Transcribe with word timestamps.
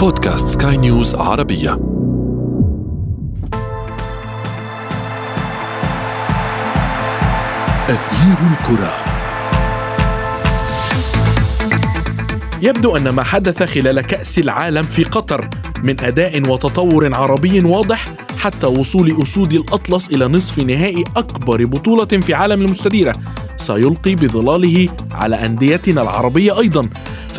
بودكاست 0.00 0.62
سكاي 0.62 0.76
نيوز 0.76 1.14
عربية. 1.14 1.72
أثير 7.88 8.38
الكرة. 8.50 8.92
يبدو 12.62 12.96
أن 12.96 13.08
ما 13.08 13.22
حدث 13.22 13.62
خلال 13.62 14.00
كأس 14.00 14.38
العالم 14.38 14.82
في 14.82 15.04
قطر 15.04 15.48
من 15.82 16.00
أداء 16.00 16.50
وتطور 16.50 17.14
عربي 17.16 17.60
واضح 17.60 18.04
حتى 18.38 18.66
وصول 18.66 19.22
أسود 19.22 19.52
الأطلس 19.52 20.08
إلى 20.10 20.28
نصف 20.28 20.58
نهائي 20.58 21.04
أكبر 21.16 21.64
بطولة 21.64 22.04
في 22.04 22.34
عالم 22.34 22.62
المستديرة 22.62 23.12
سيلقي 23.56 24.14
بظلاله 24.14 24.88
على 25.12 25.36
أنديتنا 25.36 26.02
العربية 26.02 26.60
أيضا. 26.60 26.82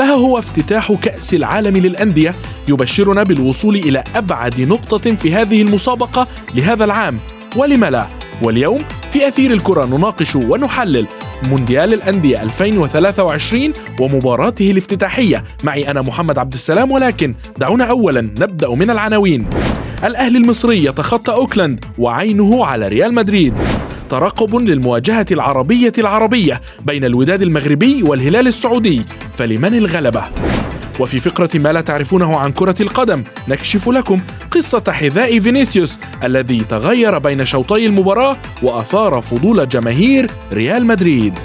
فها 0.02 0.14
هو 0.14 0.38
افتتاح 0.38 0.92
كأس 0.94 1.34
العالم 1.34 1.78
للأندية 1.78 2.36
يبشرنا 2.70 3.24
بالوصول 3.24 3.76
إلى 3.76 4.04
أبعد 4.16 4.62
نقطة 4.62 5.16
في 5.16 5.34
هذه 5.34 5.62
المسابقة 5.62 6.28
لهذا 6.56 6.84
العام. 6.84 7.20
ولم 7.56 7.86
لا؟ 7.86 8.08
واليوم 8.44 8.86
في 9.12 9.28
أثير 9.28 9.54
الكرة 9.54 9.86
نناقش 9.86 10.36
ونحلل 10.36 11.08
مونديال 11.48 11.94
الأندية 11.94 12.44
2023 12.44 13.74
ومباراته 14.00 14.72
الافتتاحية. 14.72 15.44
معي 15.64 15.92
أنا 15.92 16.02
محمد 16.02 16.40
عبد 16.40 16.54
السلام 16.54 16.92
ولكن 16.92 17.36
دعونا 17.58 17.84
أولا 17.84 18.22
نبدأ 18.22 18.70
من 18.70 18.90
العناوين. 18.90 19.50
الأهلي 20.04 20.38
المصري 20.38 20.86
يتخطى 20.86 21.34
أوكلاند 21.34 21.86
وعينه 21.98 22.66
على 22.66 22.88
ريال 22.88 23.14
مدريد. 23.14 23.54
ترقب 24.10 24.56
للمواجهة 24.56 25.26
العربية 25.32 25.94
العربية 25.98 26.62
بين 26.86 27.06
الوداد 27.06 27.42
المغربي 27.42 28.04
والهلال 28.04 28.48
السعودي. 28.48 29.06
فلمن 29.42 29.74
الغلبة؟ 29.74 30.24
وفي 31.00 31.20
فقرة 31.20 31.50
ما 31.56 31.74
لا 31.74 31.82
تعرفونه 31.82 32.40
عن 32.40 32.52
كرة 32.52 32.76
القدم 32.82 33.24
نكشف 33.48 33.90
لكم 33.90 34.22
قصة 34.52 34.84
حذاء 34.90 35.40
فينيسيوس 35.40 36.00
الذي 36.24 36.60
تغير 36.60 37.18
بين 37.18 37.46
شوطي 37.46 37.86
المباراة 37.86 38.38
وأثار 38.64 39.22
فضول 39.22 39.70
جماهير 39.70 40.32
ريال 40.54 40.86
مدريد 40.86 41.40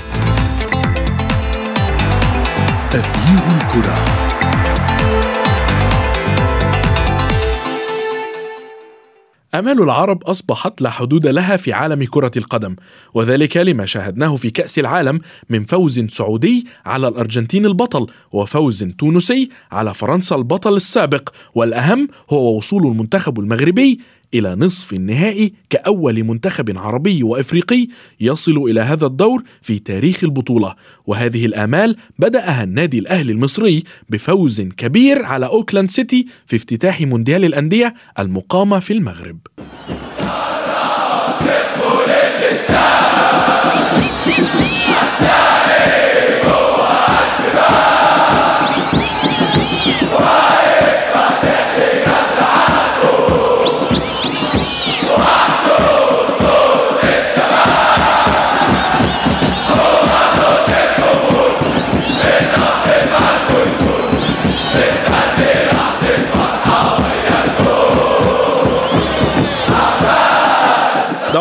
أثير 2.93 3.41
الكرة 3.57 4.16
آمال 9.59 9.83
العرب 9.83 10.25
أصبحت 10.25 10.83
لا 10.83 10.91
حدود 10.91 11.27
لها 11.27 11.57
في 11.57 11.73
عالم 11.73 12.05
كرة 12.05 12.31
القدم 12.37 12.77
وذلك 13.15 13.57
لما 13.57 13.87
شاهدناه 13.87 14.37
في 14.37 14.51
كأس 14.51 14.79
العالم 14.79 15.21
من 15.51 15.65
فوز 15.65 16.01
سعودي 16.01 16.67
على 16.87 17.09
الأرجنتين 17.09 17.67
البطل 17.67 18.07
وفوز 18.33 18.85
تونسي 18.99 19.51
على 19.73 19.95
فرنسا 19.95 20.37
البطل 20.37 20.77
السابق 20.77 21.29
والأهم 21.55 22.09
هو 22.31 22.57
وصول 22.57 22.87
المنتخب 22.87 23.41
المغربي 23.41 24.01
إلى 24.35 24.55
نصف 24.55 24.93
النهائي 24.93 25.53
كأول 25.71 26.25
منتخب 26.25 26.79
عربي 26.79 27.23
وإفريقي 27.23 27.89
يصل 28.21 28.57
إلى 28.57 28.81
هذا 28.81 29.07
الدور 29.07 29.43
في 29.63 29.79
تاريخ 29.79 30.25
البطولة. 30.25 30.75
وهذه 31.07 31.47
الآمال 31.47 31.97
بدأها 32.19 32.65
النادي 32.65 32.99
الأهلي 32.99 33.33
المصري 33.33 33.83
بفوز 34.09 34.61
كبير 34.61 35.25
على 35.25 35.47
أوكلاند 35.47 35.91
سيتي 35.91 36.27
في 36.47 36.57
افتتاح 36.57 37.01
مونديال 37.01 37.45
الأندية 37.45 37.95
المقامة 38.19 38.79
في 38.79 38.93
المغرب. 38.93 39.39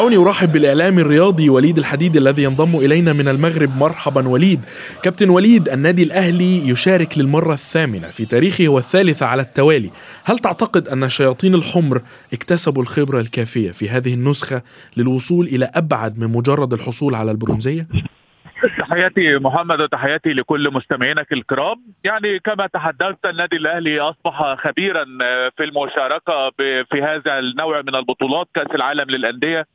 دعوني 0.05 0.27
أرحب 0.27 0.51
بالاعلامي 0.51 1.01
الرياضي 1.01 1.49
وليد 1.49 1.77
الحديد 1.77 2.17
الذي 2.17 2.43
ينضم 2.43 2.75
إلينا 2.75 3.13
من 3.13 3.27
المغرب. 3.27 3.77
مرحبا 3.77 4.27
وليد. 4.27 4.65
كابتن 5.03 5.29
وليد 5.29 5.69
النادي 5.69 6.03
الأهلي 6.03 6.69
يشارك 6.69 7.17
للمرة 7.17 7.53
الثامنة 7.53 8.07
في 8.07 8.25
تاريخه 8.25 8.67
والثالثة 8.67 9.25
على 9.25 9.41
التوالي. 9.41 9.91
هل 10.25 10.39
تعتقد 10.39 10.87
أن 10.87 11.03
الشياطين 11.03 11.55
الحمر 11.55 12.01
اكتسبوا 12.33 12.83
الخبرة 12.83 13.19
الكافية 13.19 13.71
في 13.71 13.89
هذه 13.89 14.13
النسخة 14.13 14.61
للوصول 14.97 15.45
إلى 15.45 15.71
أبعد 15.75 16.19
من 16.19 16.27
مجرد 16.27 16.73
الحصول 16.73 17.15
على 17.15 17.31
البرونزية؟ 17.31 17.87
تحياتي 18.79 19.37
محمد 19.37 19.81
وتحياتي 19.81 20.29
لكل 20.29 20.73
مستمعينك 20.73 21.33
الكرام. 21.33 21.75
يعني 22.03 22.39
كما 22.39 22.67
تحدثت 22.67 23.25
النادي 23.25 23.55
الأهلي 23.55 23.99
أصبح 23.99 24.55
خبيرا 24.63 25.05
في 25.57 25.63
المشاركة 25.63 26.49
في 26.91 27.01
هذا 27.03 27.39
النوع 27.39 27.81
من 27.81 27.95
البطولات 27.95 28.47
كأس 28.55 28.75
العالم 28.75 29.09
للأندية. 29.09 29.74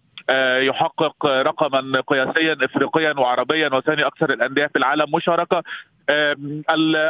يحقق 0.60 1.26
رقما 1.26 2.00
قياسيا 2.00 2.56
افريقيا 2.62 3.14
وعربيا 3.18 3.68
وثاني 3.74 4.06
أكثر 4.06 4.30
الأندية 4.30 4.66
في 4.66 4.78
العالم 4.78 5.06
مشاركة 5.14 5.62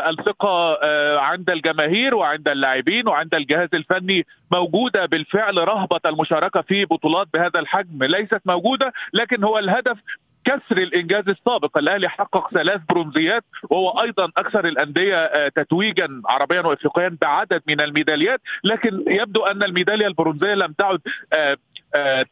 الثقة 0.08 0.78
آه، 0.82 1.18
عند 1.18 1.50
الجماهير 1.50 2.14
وعند 2.14 2.48
اللاعبين 2.48 3.08
وعند 3.08 3.34
الجهاز 3.34 3.68
الفني 3.74 4.26
موجودة 4.52 5.06
بالفعل 5.06 5.68
رهبة 5.68 6.00
المشاركة 6.06 6.60
في 6.60 6.84
بطولات 6.84 7.28
بهذا 7.34 7.60
الحجم. 7.60 8.04
ليست 8.04 8.40
موجودة 8.46 8.92
لكن 9.12 9.44
هو 9.44 9.58
الهدف 9.58 9.98
كسر 10.44 10.78
الإنجاز 10.78 11.28
السابق. 11.28 11.78
الأهلي 11.78 12.08
حقق 12.08 12.50
ثلاث 12.50 12.80
برونزيات 12.88 13.44
وهو 13.70 14.02
أيضا 14.02 14.24
أكثر 14.24 14.64
الأندية 14.64 15.16
آه، 15.16 15.48
تتويجا 15.48 16.22
عربيا 16.26 16.60
وافريقيا 16.60 17.16
بعدد 17.22 17.62
من 17.68 17.80
الميداليات. 17.80 18.40
لكن 18.64 19.04
يبدو 19.06 19.42
أن 19.44 19.62
الميدالية 19.62 20.06
البرونزية 20.06 20.54
لم 20.54 20.72
تعد 20.72 21.00
آه، 21.32 21.56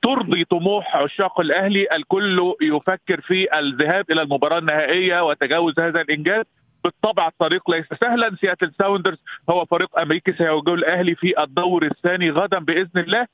ترضي 0.02 0.44
طموح 0.44 0.96
عشاق 0.96 1.41
الأهلي 1.41 1.86
الكل 1.92 2.54
يفكر 2.62 3.20
في 3.20 3.58
الذهاب 3.58 4.10
إلى 4.10 4.22
المباراة 4.22 4.58
النهائية 4.58 5.24
وتجاوز 5.26 5.80
هذا 5.80 6.00
الإنجاز. 6.00 6.44
بالطبع 6.84 7.26
الطريق 7.28 7.70
ليس 7.70 7.86
سهلا. 8.00 8.36
سياتل 8.41 8.72
ساوندرز 8.78 9.19
هو 9.50 9.64
فريق 9.64 9.98
أمريكي 9.98 10.32
سيواجه 10.32 10.74
الأهلي 10.74 11.14
في 11.14 11.42
الدور 11.42 11.84
الثاني 11.84 12.30
غدا 12.30 12.58
بإذن 12.58 13.00
الله. 13.00 13.20
آه، 13.20 13.26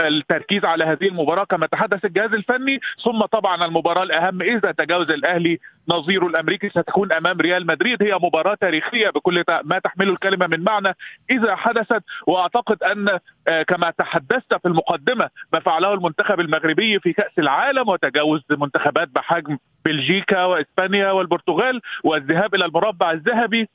التركيز 0.00 0.64
على 0.64 0.84
هذه 0.84 1.08
المباراة 1.08 1.44
كما 1.44 1.66
تحدث 1.66 2.04
الجهاز 2.04 2.32
الفني. 2.32 2.80
ثم 3.04 3.24
طبعا 3.24 3.64
المباراة 3.64 4.02
الأهم 4.02 4.42
إذا 4.42 4.72
تجاوز 4.72 5.10
الأهلي 5.10 5.58
نظيره 5.88 6.26
الأمريكي 6.26 6.68
ستكون 6.68 7.12
أمام 7.12 7.40
ريال 7.40 7.66
مدريد. 7.66 8.02
هي 8.02 8.14
مباراة 8.14 8.54
تاريخية 8.54 9.10
بكل 9.10 9.44
ما 9.64 9.78
تحمله 9.78 10.12
الكلمة 10.12 10.46
من 10.46 10.60
معنى. 10.60 10.96
إذا 11.30 11.56
حدثت 11.56 12.02
وأعتقد 12.26 12.82
أن 12.82 13.18
آه، 13.48 13.62
كما 13.62 13.90
تحدثت 13.90 14.54
في 14.54 14.68
المقدمة 14.68 15.30
ما 15.52 15.60
فعله 15.60 15.94
المنتخب 15.94 16.40
المغربي 16.40 17.00
في 17.00 17.12
كأس 17.12 17.38
العالم 17.38 17.88
وتجاوز 17.88 18.40
منتخبات 18.50 19.08
بحجم 19.08 19.58
بلجيكا 19.84 20.44
وإسبانيا 20.44 21.10
والبرتغال 21.10 21.80
والذهاب 22.04 22.54
إلى 22.54 22.64
المربع 22.64 23.10
الذهبي 23.10 23.68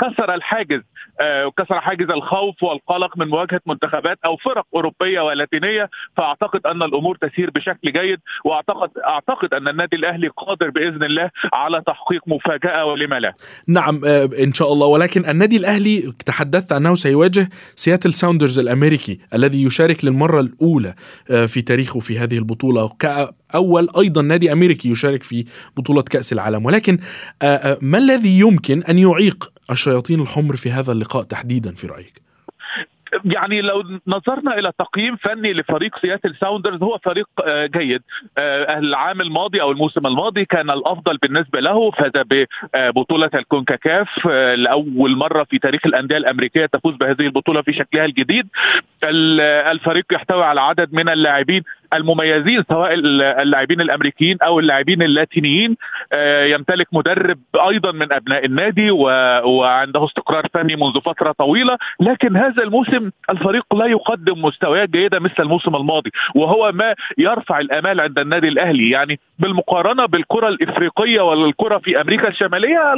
كسر 0.00 0.34
الحاجز 0.34 0.80
آه، 1.20 1.52
كسر 1.58 1.80
حاجز 1.80 2.10
الخوف 2.10 2.62
والقلق 2.62 3.18
من 3.18 3.28
مواجهة 3.28 3.60
منتخبات 3.66 4.18
أو 4.24 4.36
فرق 4.36 4.66
أوروبية 4.74 5.20
ولاتينية. 5.20 5.90
فأعتقد 6.16 6.66
أن 6.66 6.82
الأمور 6.82 7.16
تسير 7.16 7.50
بشكل 7.50 7.92
جيد 7.92 8.18
وأعتقد 8.44 8.90
أعتقد 9.06 9.54
أن 9.54 9.68
النادي 9.68 9.96
الأهلي 9.96 10.28
قادر 10.28 10.70
بإذن 10.70 11.02
الله 11.04 11.30
على 11.52 11.82
تحقيق 11.86 12.22
مفاجأة 12.26 12.84
ولما 12.84 13.20
لا. 13.20 13.34
نعم 13.66 14.00
آه، 14.04 14.30
إن 14.42 14.52
شاء 14.52 14.72
الله. 14.72 14.86
ولكن 14.86 15.28
النادي 15.28 15.56
الأهلي 15.56 16.12
تحدثت 16.26 16.72
انه 16.72 16.94
سيواجه 16.94 17.48
سياتل 17.76 18.12
ساوندرز 18.12 18.58
الأمريكي 18.58 19.18
الذي 19.34 19.62
يشارك 19.62 20.04
للمرة 20.04 20.40
الأولى 20.40 20.94
آه، 21.30 21.46
في 21.46 21.62
تاريخه 21.62 22.00
في 22.00 22.18
هذه 22.18 22.38
البطولة. 22.38 22.90
كأول 22.98 23.88
أيضا 23.98 24.22
نادي 24.22 24.52
أمريكي 24.52 24.90
يشارك 24.90 25.22
في 25.22 25.44
بطولة 25.76 26.02
كأس 26.02 26.32
العالم. 26.32 26.66
ولكن 26.66 26.98
ما 27.80 27.98
الذي 27.98 28.38
يمكن 28.38 28.82
أن 28.82 28.98
يعيق 28.98 29.52
الشياطين 29.72 30.20
الحمر 30.20 30.56
في 30.56 30.70
هذا 30.70 30.92
اللقاء 30.92 31.22
تحديدا 31.22 31.74
في 31.74 31.86
رأيك؟ 31.86 32.30
يعني 33.24 33.60
لو 33.60 33.84
نظرنا 34.06 34.58
إلى 34.58 34.72
تقييم 34.78 35.16
فني 35.16 35.52
لفريق 35.52 35.98
سياتل 35.98 36.34
ساوندرز 36.40 36.82
هو 36.82 36.98
فريق 36.98 37.28
آه، 37.44 37.66
جيد 37.66 38.02
آه، 38.38 38.78
العام 38.78 39.20
الماضي 39.20 39.62
أو 39.62 39.72
الموسم 39.72 40.06
الماضي 40.06 40.44
كان 40.44 40.70
الأفضل 40.70 41.16
بالنسبة 41.16 41.60
له 41.60 41.90
فاز 41.90 42.12
ببطولة 42.14 43.30
الكونكاكاف 43.34 44.08
آه، 44.30 44.54
لأول 44.54 45.16
مرة 45.16 45.44
في 45.44 45.58
تاريخ 45.58 45.80
الأندية 45.86 46.16
الأمريكية 46.16 46.66
تفوز 46.66 46.94
بهذه 46.94 47.26
البطولة 47.26 47.62
في 47.62 47.72
شكلها 47.72 48.04
الجديد 48.04 48.48
الفريق 49.04 50.04
يحتوي 50.12 50.44
على 50.44 50.60
عدد 50.60 50.92
من 50.92 51.08
اللاعبين 51.08 51.62
المميزين 51.94 52.64
سواء 52.68 52.94
اللاعبين 53.42 53.80
الأمريكيين 53.80 54.36
أو 54.42 54.58
اللاعبين 54.60 55.02
اللاتينيين 55.02 55.76
يمتلك 56.42 56.86
مدرب 56.92 57.38
أيضا 57.68 57.92
من 57.92 58.12
أبناء 58.12 58.44
النادي 58.44 58.90
وعنده 58.90 60.04
استقرار 60.04 60.46
فني 60.54 60.76
منذ 60.76 61.00
فترة 61.00 61.32
طويلة 61.32 61.78
لكن 62.00 62.36
هذا 62.36 62.62
الموسم 62.62 63.10
الفريق 63.30 63.74
لا 63.74 63.86
يقدم 63.86 64.42
مستويات 64.44 64.88
جيدة 64.90 65.18
مثل 65.18 65.34
الموسم 65.40 65.76
الماضي 65.76 66.10
وهو 66.34 66.72
ما 66.72 66.94
يرفع 67.18 67.58
الأمال 67.58 68.00
عند 68.00 68.18
النادي 68.18 68.48
الأهلي. 68.48 68.90
يعني 68.90 69.20
بالمقارنة 69.38 70.06
بالكرة 70.06 70.48
الإفريقية 70.48 71.20
والكرة 71.20 71.78
في 71.78 72.00
أمريكا 72.00 72.28
الشمالية 72.28 72.94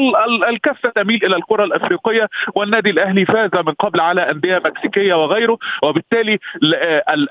الكفة 0.49 0.89
تميل 0.89 1.25
إلى 1.25 1.37
الكرة 1.37 1.65
الإفريقية 1.65 2.29
والنادي 2.55 2.91
الأهلي 2.91 3.25
فاز 3.25 3.51
من 3.55 3.73
قبل 3.73 4.01
على 4.01 4.31
أندية 4.31 4.63
مكسيكية 4.65 5.15
وغيره 5.15 5.59
وبالتالي 5.83 6.39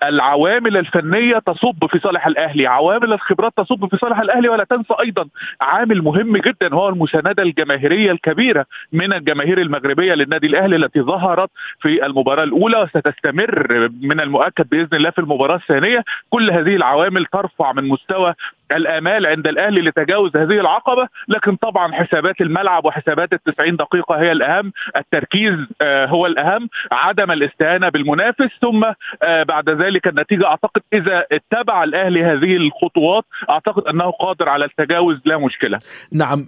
العوامل 0.04 0.78
الفنية 0.78 1.38
تصب 1.54 1.86
في 1.86 2.00
صالح 2.00 2.28
الأهلي. 2.28 2.68
عوامل 2.68 3.14
الخبرات 3.14 3.54
تصب 3.58 3.86
في 3.90 3.98
صالح 3.98 4.20
الأهلي 4.20 4.50
ولا 4.50 4.64
تنسى 4.64 4.94
أيضا 5.00 5.28
عامل 5.62 6.02
مهم 6.02 6.38
جدا 6.38 6.74
هو 6.74 6.90
المسانده 6.90 7.44
الجماهيرية 7.44 8.12
الكبيرة 8.12 8.66
من 8.94 9.14
الجماهير 9.14 9.62
المغربية 9.62 10.14
للنادي 10.14 10.48
الأهلي 10.48 10.76
التي 10.76 11.02
ظهرت 11.02 11.50
في 11.82 12.06
المباراة 12.06 12.44
الأولى 12.44 12.78
وستستمر 12.78 13.90
من 14.02 14.20
المؤكد 14.20 14.70
بإذن 14.70 14.98
الله 14.98 15.10
في 15.10 15.20
المباراة 15.20 15.56
الثانية. 15.56 16.04
كل 16.30 16.52
هذه 16.52 16.76
العوامل 16.76 17.26
ترفع 17.26 17.72
من 17.72 17.88
مستوى 17.88 18.34
الآمال 18.72 19.26
عند 19.26 19.48
الأهلي 19.48 19.82
لتجاوز 19.82 20.38
هذه 20.38 20.60
العقبة. 20.60 21.08
لكن 21.28 21.56
طبعا 21.56 21.94
حسابات 21.94 22.42
الملعب 22.42 22.86
وحسابات 22.86 23.34
التسعين 23.34 23.76
دقيقة 23.76 24.16
هي 24.16 24.32
الأهم. 24.32 24.74
التركيز 24.96 25.56
هو 25.84 26.26
الأهم. 26.26 26.70
عدم 26.92 27.32
الاستهانة 27.32 27.90
بالمنافس. 27.90 28.50
ثم 28.62 28.86
بعد 29.22 29.70
ذلك 29.70 30.08
النتيجة 30.08 30.46
أعتقد 30.46 30.82
إذا 30.94 31.26
اتبع 31.54 31.84
الأهلي 31.84 32.24
هذه 32.24 32.58
الخطوات 32.58 33.24
أعتقد 33.50 33.84
أنه 33.84 34.12
قادر 34.12 34.50
على 34.50 34.66
التجاوز 34.66 35.18
لا 35.26 35.38
مشكلة. 35.38 35.80
نعم 36.12 36.46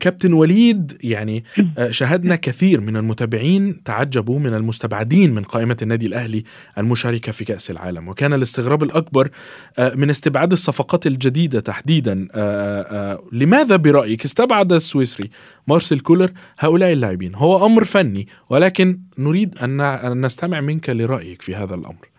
كابتن 0.00 0.32
وليد 0.32 0.98
يعني 1.02 1.44
شاهدنا 1.90 2.36
كثير 2.36 2.80
من 2.80 2.96
المتابعين 2.96 3.82
تعجبوا 3.82 4.38
من 4.38 4.54
المستبعدين 4.54 5.34
من 5.34 5.42
قائمة 5.42 5.76
النادي 5.82 6.06
الأهلي 6.06 6.44
المشاركة 6.78 7.32
في 7.32 7.44
كأس 7.44 7.70
العالم. 7.70 8.08
وكان 8.08 8.32
الاستغراب 8.32 8.82
الأكبر 8.82 9.28
من 9.94 10.10
استبعاد 10.10 10.52
الصفقات 10.52 11.06
الجديدة 11.06 11.60
تحديدا 11.60 12.14
لماذا 13.32 13.76
برأيك؟ 13.76 14.24
استبعد 14.24 14.72
السويسري 14.72 15.30
مارسيل 15.68 16.00
كولر 16.00 16.30
هؤلاء 16.58 16.92
اللاعبين. 16.92 17.34
هو 17.34 17.66
أمر 17.66 17.84
فني 17.84 18.28
ولكن 18.50 19.00
نريد 19.18 19.58
أن 19.58 20.20
نستمع 20.20 20.60
منك 20.60 20.90
لرأيك 20.90 21.42
في 21.42 21.54
هذا 21.54 21.74
الأمر. 21.74 22.09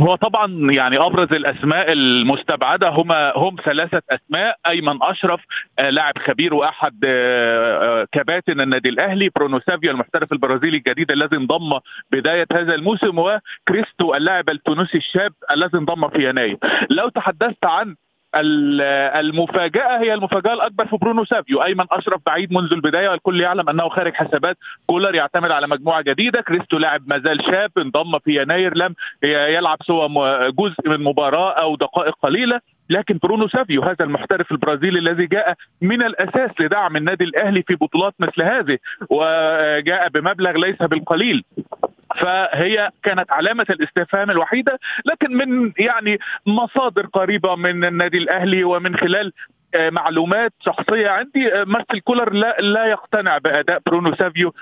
هو 0.00 0.14
طبعا 0.14 0.72
يعني 0.72 0.98
أبرز 0.98 1.32
الأسماء 1.32 1.92
المستبعدة 1.92 2.88
هما 2.88 3.32
هم 3.36 3.56
ثلاثة 3.64 4.02
أسماء 4.10 4.56
أيمن 4.66 5.02
أشرف 5.02 5.40
لاعب 5.78 6.18
خبير 6.18 6.54
وأحد 6.54 7.00
كباتن 8.12 8.60
النادي 8.60 8.88
الأهلي 8.88 9.30
برونو 9.36 9.60
سافيو 9.60 9.90
المحترف 9.90 10.32
البرازيلي 10.32 10.76
الجديد 10.76 11.10
الذي 11.10 11.36
انضم 11.36 11.78
بداية 12.12 12.46
هذا 12.52 12.74
الموسم 12.74 13.18
وكريستو 13.18 14.14
اللاعب 14.14 14.50
التونسي 14.50 14.98
الشاب 14.98 15.32
الذي 15.50 15.78
انضم 15.78 16.08
في 16.08 16.28
يناير. 16.28 16.58
لو 16.90 17.08
تحدثت 17.08 17.64
عن 17.64 17.96
المفاجأة 18.36 19.98
هي 19.98 20.14
المفاجأة 20.14 20.52
الأكبر 20.52 20.86
في 20.86 20.96
برونو 20.96 21.24
سافيو 21.24 21.62
أيمن 21.62 21.84
أشرف 21.90 22.20
بعيد 22.26 22.52
منذ 22.52 22.72
البداية 22.72 23.08
والكل 23.08 23.40
يعلم 23.40 23.68
أنه 23.68 23.88
خارج 23.88 24.14
حسابات. 24.14 24.56
كولر 24.86 25.14
يعتمد 25.14 25.50
على 25.50 25.66
مجموعة 25.66 26.02
جديدة 26.02 26.40
كريستو 26.40 26.78
لاعب 26.78 27.02
ما 27.06 27.18
زال 27.18 27.44
شاب 27.44 27.70
انضم 27.78 28.18
في 28.18 28.42
يناير 28.42 28.76
لم 28.76 28.94
يلعب 29.24 29.78
سوى 29.82 30.08
جزء 30.50 30.88
من 30.88 31.04
مباراة 31.04 31.50
أو 31.50 31.76
دقائق 31.76 32.14
قليلة. 32.22 32.60
لكن 32.90 33.18
برونو 33.22 33.48
سافيو 33.48 33.82
هذا 33.82 34.04
المحترف 34.04 34.52
البرازيلي 34.52 34.98
الذي 34.98 35.26
جاء 35.26 35.54
من 35.80 36.02
الأساس 36.02 36.50
لدعم 36.60 36.96
النادي 36.96 37.24
الأهلي 37.24 37.62
في 37.62 37.74
بطولات 37.74 38.14
مثل 38.18 38.42
هذه 38.42 38.78
وجاء 39.10 40.08
بمبلغ 40.08 40.52
ليس 40.52 40.82
بالقليل. 40.82 41.44
فهي 42.18 42.90
كانت 43.02 43.32
علامة 43.32 43.66
الاستفهام 43.70 44.30
الوحيدة 44.30 44.78
لكن 45.04 45.36
من 45.36 45.72
يعني 45.78 46.18
مصادر 46.46 47.06
قريبة 47.06 47.54
من 47.54 47.84
النادي 47.84 48.18
الأهلي 48.18 48.64
ومن 48.64 48.96
خلال 48.96 49.32
معلومات 49.76 50.52
شخصية 50.60 51.08
عندي. 51.08 51.50
مارسيل 51.66 52.00
كولر 52.00 52.32
لا 52.32 52.56
لا 52.60 52.84
يقتنع 52.84 53.38
بأداء 53.38 53.80
برونو 53.86 54.14
سافيو. 54.14 54.54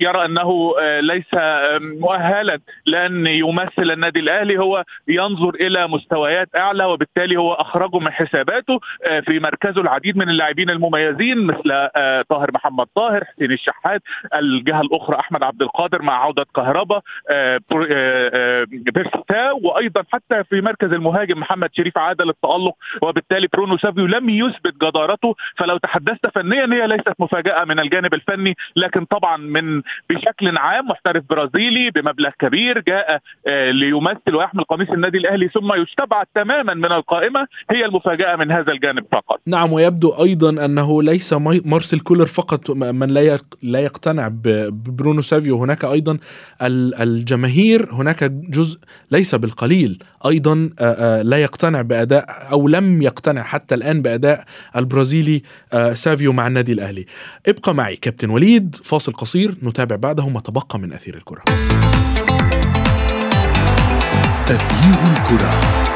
يرى 0.00 0.24
أنه 0.24 0.74
ليس 1.00 1.34
مؤهلا 1.80 2.58
لأن 2.86 3.26
يمثل 3.26 3.90
النادي 3.90 4.20
الأهلي. 4.20 4.58
هو 4.58 4.84
ينظر 5.08 5.54
إلى 5.54 5.86
مستويات 5.88 6.48
أعلى 6.56 6.84
وبالتالي 6.84 7.36
هو 7.36 7.52
اخرجه 7.52 7.98
من 7.98 8.10
حساباته 8.12 8.80
في 9.26 9.40
مركزه 9.40 9.80
العديد 9.80 10.16
من 10.16 10.28
اللاعبين 10.28 10.70
المميزين 10.70 11.46
مثل 11.46 11.88
طاهر 12.28 12.50
محمد 12.54 12.86
طاهر 12.94 13.24
حسين 13.24 13.52
الشحات 13.52 14.02
الجهة 14.34 14.80
الأخرى 14.80 15.20
أحمد 15.20 15.42
عبد 15.42 15.62
القادر 15.62 16.02
مع 16.02 16.24
عودة 16.24 16.46
كهربا 16.56 17.00
بيرسي 18.66 19.10
تاو 19.10 19.27
وأيضا 19.64 20.04
حتى 20.12 20.44
في 20.44 20.60
مركز 20.60 20.92
المهاجم 20.92 21.40
محمد 21.40 21.70
شريف 21.72 21.98
عاد 21.98 22.22
للتالق 22.22 22.74
وبالتالي 23.02 23.48
برونو 23.52 23.78
سافيو 23.78 24.06
لم 24.06 24.28
يثبت 24.28 24.74
جدارته 24.84 25.34
فلو 25.56 25.76
تحدثت 25.76 26.26
فنيا 26.34 26.66
هي 26.72 26.86
ليست 26.86 27.12
مفاجأة 27.18 27.64
من 27.64 27.80
الجانب 27.80 28.14
الفني 28.14 28.56
لكن 28.76 29.04
طبعا 29.04 29.36
من 29.36 29.82
بشكل 30.10 30.56
عام 30.56 30.86
محترف 30.86 31.24
برازيلي 31.30 31.90
بمبلغ 31.90 32.30
كبير 32.38 32.80
جاء 32.80 33.20
ليمثل 33.70 34.34
ويحمل 34.34 34.64
قميص 34.64 34.90
النادي 34.90 35.18
الأهلي 35.18 35.48
ثم 35.48 35.72
يستبعد 35.72 36.26
تماما 36.34 36.74
من 36.74 36.92
القائمة 36.92 37.46
هي 37.70 37.84
المفاجأة 37.84 38.36
من 38.36 38.52
هذا 38.52 38.72
الجانب 38.72 39.04
فقط. 39.12 39.40
نعم 39.46 39.72
ويبدو 39.72 40.10
أيضا 40.10 40.64
أنه 40.64 41.02
ليس 41.02 41.32
مارسيل 41.64 42.00
كولر 42.00 42.24
فقط 42.24 42.70
من 42.70 43.06
لا 43.08 43.38
لا 43.62 43.80
يقتنع 43.80 44.28
ببرونو 44.28 45.20
سافيو. 45.20 45.62
هناك 45.62 45.84
أيضا 45.84 46.18
الجماهير 47.00 47.88
هناك 47.92 48.24
جزء 48.24 48.78
ليس 49.10 49.34
بالقليل. 49.48 49.98
أيضا 50.26 50.54
لا 51.22 51.36
يقتنع 51.36 51.82
بأداء 51.82 52.48
أو 52.52 52.68
لم 52.68 53.02
يقتنع 53.02 53.42
حتى 53.42 53.74
الآن 53.74 54.02
بأداء 54.02 54.44
البرازيلي 54.76 55.42
سافيو 55.94 56.32
مع 56.32 56.46
النادي 56.46 56.72
الأهلي. 56.72 57.06
ابقى 57.48 57.74
معي 57.74 57.96
كابتن 57.96 58.30
وليد 58.30 58.76
فاصل 58.84 59.12
قصير 59.12 59.54
نتابع 59.62 59.96
بعده 59.96 60.28
ما 60.28 60.40
تبقى 60.40 60.78
من 60.78 60.92
أثير 60.92 61.16
الكرة. 61.16 61.42
تغيير 64.46 65.12
الكرة. 65.16 65.87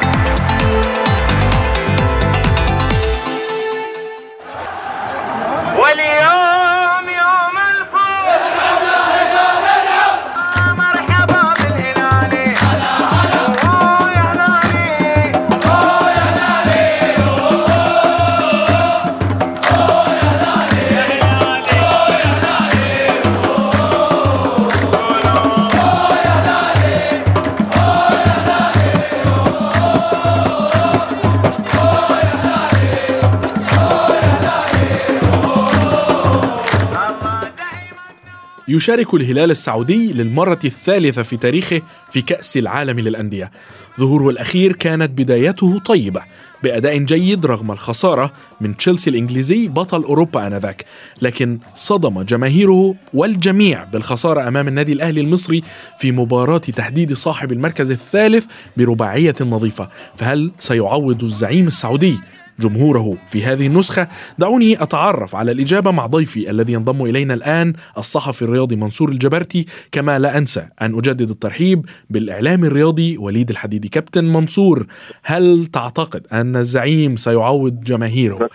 يشارك 38.73 39.13
الهلال 39.13 39.51
السعودي 39.51 40.13
للمرة 40.13 40.59
الثالثة 40.65 41.21
في 41.21 41.37
تاريخه 41.37 41.81
في 42.11 42.21
كأس 42.21 42.57
العالم 42.57 42.99
للأندية. 42.99 43.51
ظهوره 43.99 44.29
الأخير 44.29 44.73
كانت 44.73 45.11
بدايته 45.11 45.79
طيبة 45.79 46.21
بأداء 46.63 46.97
جيد 46.97 47.45
رغم 47.45 47.71
الخسارة 47.71 48.33
من 48.61 48.77
تشيلسي 48.77 49.09
الإنجليزي 49.09 49.67
بطل 49.67 50.03
أوروبا 50.03 50.47
آنذاك، 50.47 50.85
لكن 51.21 51.59
صدم 51.75 52.21
جماهيره 52.21 52.95
والجميع 53.13 53.83
بالخسارة 53.83 54.47
أمام 54.47 54.67
النادي 54.67 54.93
الأهلي 54.93 55.21
المصري 55.21 55.61
في 55.99 56.11
مباراة 56.11 56.57
تحديد 56.57 57.13
صاحب 57.13 57.51
المركز 57.51 57.91
الثالث 57.91 58.45
برباعية 58.77 59.35
نظيفة، 59.41 59.89
فهل 60.17 60.51
سيعوض 60.59 61.23
الزعيم 61.23 61.67
السعودي 61.67 62.19
جمهوره. 62.59 63.17
في 63.27 63.43
هذه 63.43 63.67
النسخة 63.67 64.07
دعوني 64.39 64.83
أتعرف 64.83 65.35
على 65.35 65.51
الإجابة 65.51 65.91
مع 65.91 66.05
ضيفي 66.05 66.49
الذي 66.49 66.73
ينضم 66.73 67.05
إلينا 67.05 67.33
الآن 67.33 67.73
الصحفي 67.97 68.41
الرياضي 68.41 68.75
منصور 68.75 69.09
الجبرتي. 69.09 69.65
كما 69.91 70.19
لا 70.19 70.37
أنسى 70.37 70.65
أن 70.81 70.97
أجدد 70.97 71.29
الترحيب 71.29 71.85
بالإعلام 72.09 72.65
الرياضي 72.65 73.17
وليد 73.17 73.49
الحديدي. 73.49 73.87
كابتن 73.87 74.25
منصور 74.25 74.85
هل 75.23 75.65
تعتقد 75.65 76.27
أن 76.31 76.55
الزعيم 76.55 77.17
سيعوض 77.17 77.83
جماهيره؟ 77.83 78.49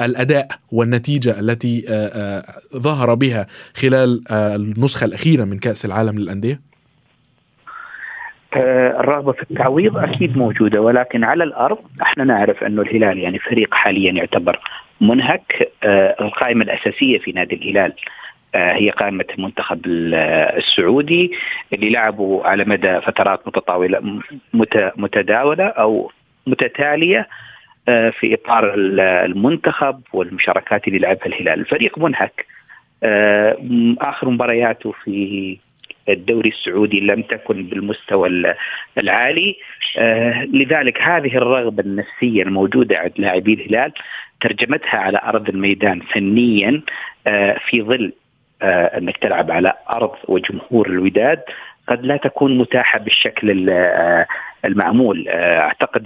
الأداء 0.00 0.48
والنتيجة 0.72 1.40
التي 1.40 1.84
ظهر 2.76 3.14
بها 3.14 3.46
خلال 3.74 4.22
النسخة 4.30 5.04
الأخيرة 5.04 5.44
من 5.44 5.58
كأس 5.58 5.84
العالم 5.84 6.18
للأندية؟ 6.18 6.65
آه، 8.56 9.00
الرغبة 9.00 9.32
في 9.32 9.42
التعويض 9.42 9.96
أكيد 9.98 10.38
موجودة 10.38 10.80
ولكن 10.82 11.24
على 11.24 11.44
الأرض 11.44 11.78
إحنا 12.02 12.24
نعرف 12.24 12.64
أنه 12.64 12.82
الهلال 12.82 13.18
يعني 13.18 13.38
فريق 13.38 13.74
حاليا 13.74 14.12
يعتبر 14.12 14.58
منهك. 15.00 15.70
آه، 15.84 16.16
القائمة 16.20 16.64
الأساسية 16.64 17.18
في 17.18 17.32
نادي 17.32 17.54
الهلال 17.54 17.92
آه، 18.54 18.72
هي 18.72 18.90
قائمة 18.90 19.24
المنتخب 19.38 19.86
ال- 19.86 20.14
السعودي 20.58 21.32
اللي 21.72 21.90
لعبوا 21.90 22.46
على 22.46 22.64
مدى 22.64 23.00
فترات 23.00 23.46
متطاولة 23.46 24.20
مت- 24.54 24.92
متداولة 24.96 25.64
أو 25.66 26.10
متتالية 26.46 27.28
في 27.86 28.34
إطار 28.34 28.74
ال- 28.74 29.00
المنتخب 29.00 30.00
والمشاركات 30.12 30.88
اللي 30.88 30.98
لعبها 30.98 31.26
الهلال. 31.26 31.60
الفريق 31.60 31.98
منهك. 31.98 32.46
آخر 34.00 34.30
مبارياته 34.30 34.92
في 35.04 35.58
الدوري 36.08 36.48
السعودي 36.48 37.00
لم 37.00 37.22
تكن 37.22 37.62
بالمستوى 37.62 38.28
ال- 38.28 38.54
العالي. 38.98 39.56
آه، 39.98 40.44
لذلك 40.44 41.02
هذه 41.02 41.36
الرغبة 41.36 41.82
النفسية 41.82 42.42
الموجودة 42.42 42.98
عند 42.98 43.12
لاعبي 43.16 43.54
الهلال 43.54 43.92
ترجمتها 44.40 44.98
على 44.98 45.20
أرض 45.24 45.48
الميدان 45.48 46.00
فنيا 46.00 46.82
آه، 47.26 47.56
في 47.68 47.82
ظل 47.82 48.12
آه، 48.62 48.98
أنك 48.98 49.16
تلعب 49.16 49.50
على 49.50 49.72
أرض 49.90 50.12
وجمهور 50.28 50.86
الوداد 50.86 51.40
قد 51.88 52.04
لا 52.04 52.16
تكون 52.16 52.58
متاحة 52.58 52.98
بالشكل 52.98 53.50
ال- 53.50 54.24
المعمول 54.64 55.28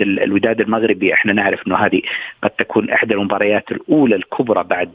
ال- 0.02 0.22
الوداد 0.22 0.60
المغربي 0.60 1.14
إحنا 1.14 1.32
نعرف 1.32 1.66
أنه 1.66 1.76
هذه 1.76 2.02
قد 2.42 2.50
تكون 2.50 2.90
إحدى 2.90 3.14
المباريات 3.14 3.72
الأولى 3.72 4.16
الكبرى 4.16 4.64
بعد 4.64 4.90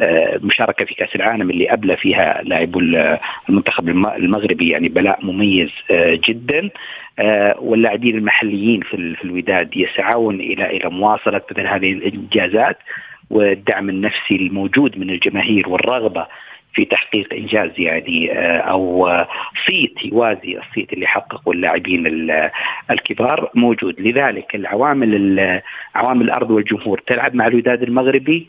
آه، 0.00 0.38
مشاركة 0.42 0.84
في 0.84 0.94
كأس 0.94 1.16
العالم 1.16 1.50
اللي 1.50 1.72
أبلى 1.72 1.96
فيها 1.96 2.42
لاعبو 2.44 2.78
ال- 2.80 3.18
المنتخب 3.48 3.88
الم- 3.88 4.06
المغربي 4.06 4.68
يعني 4.68 4.88
بلاء 4.88 5.18
مميز 5.26 5.70
آه، 5.90 6.18
جدا. 6.28 6.70
آه، 7.18 7.56
واللاعبين 7.60 8.16
المحليين 8.16 8.80
في 8.80 8.94
ال- 8.94 9.16
في 9.16 9.24
الوداد 9.24 9.76
يسعون 9.76 10.40
إلى 10.40 10.66
إلى 10.76 10.90
مواصلة 10.90 11.40
مثل 11.50 11.66
هذه 11.66 11.92
الإنجازات 11.92 12.78
والدعم 13.30 13.88
النفسي 13.88 14.36
الموجود 14.36 14.98
من 14.98 15.10
الجماهير 15.10 15.68
والرغبة 15.68 16.26
في 16.74 16.84
تحقيق 16.84 17.34
إنجاز 17.34 17.70
يعني 17.78 18.32
أو 18.58 19.10
صيت 19.66 20.04
يوازي 20.04 20.58
الصيت 20.58 20.92
اللي 20.92 21.06
حققه 21.06 21.52
اللاعبين 21.52 22.06
ال- 22.06 22.50
الكبار 22.90 23.50
موجود. 23.54 24.00
لذلك 24.00 24.54
العوامل 24.54 25.14
ال- 25.14 25.60
عوامل 25.94 26.22
الأرض 26.24 26.50
والجمهور 26.50 27.00
تلعب 27.06 27.34
مع 27.34 27.46
الوداد 27.46 27.82
المغربي 27.82 28.48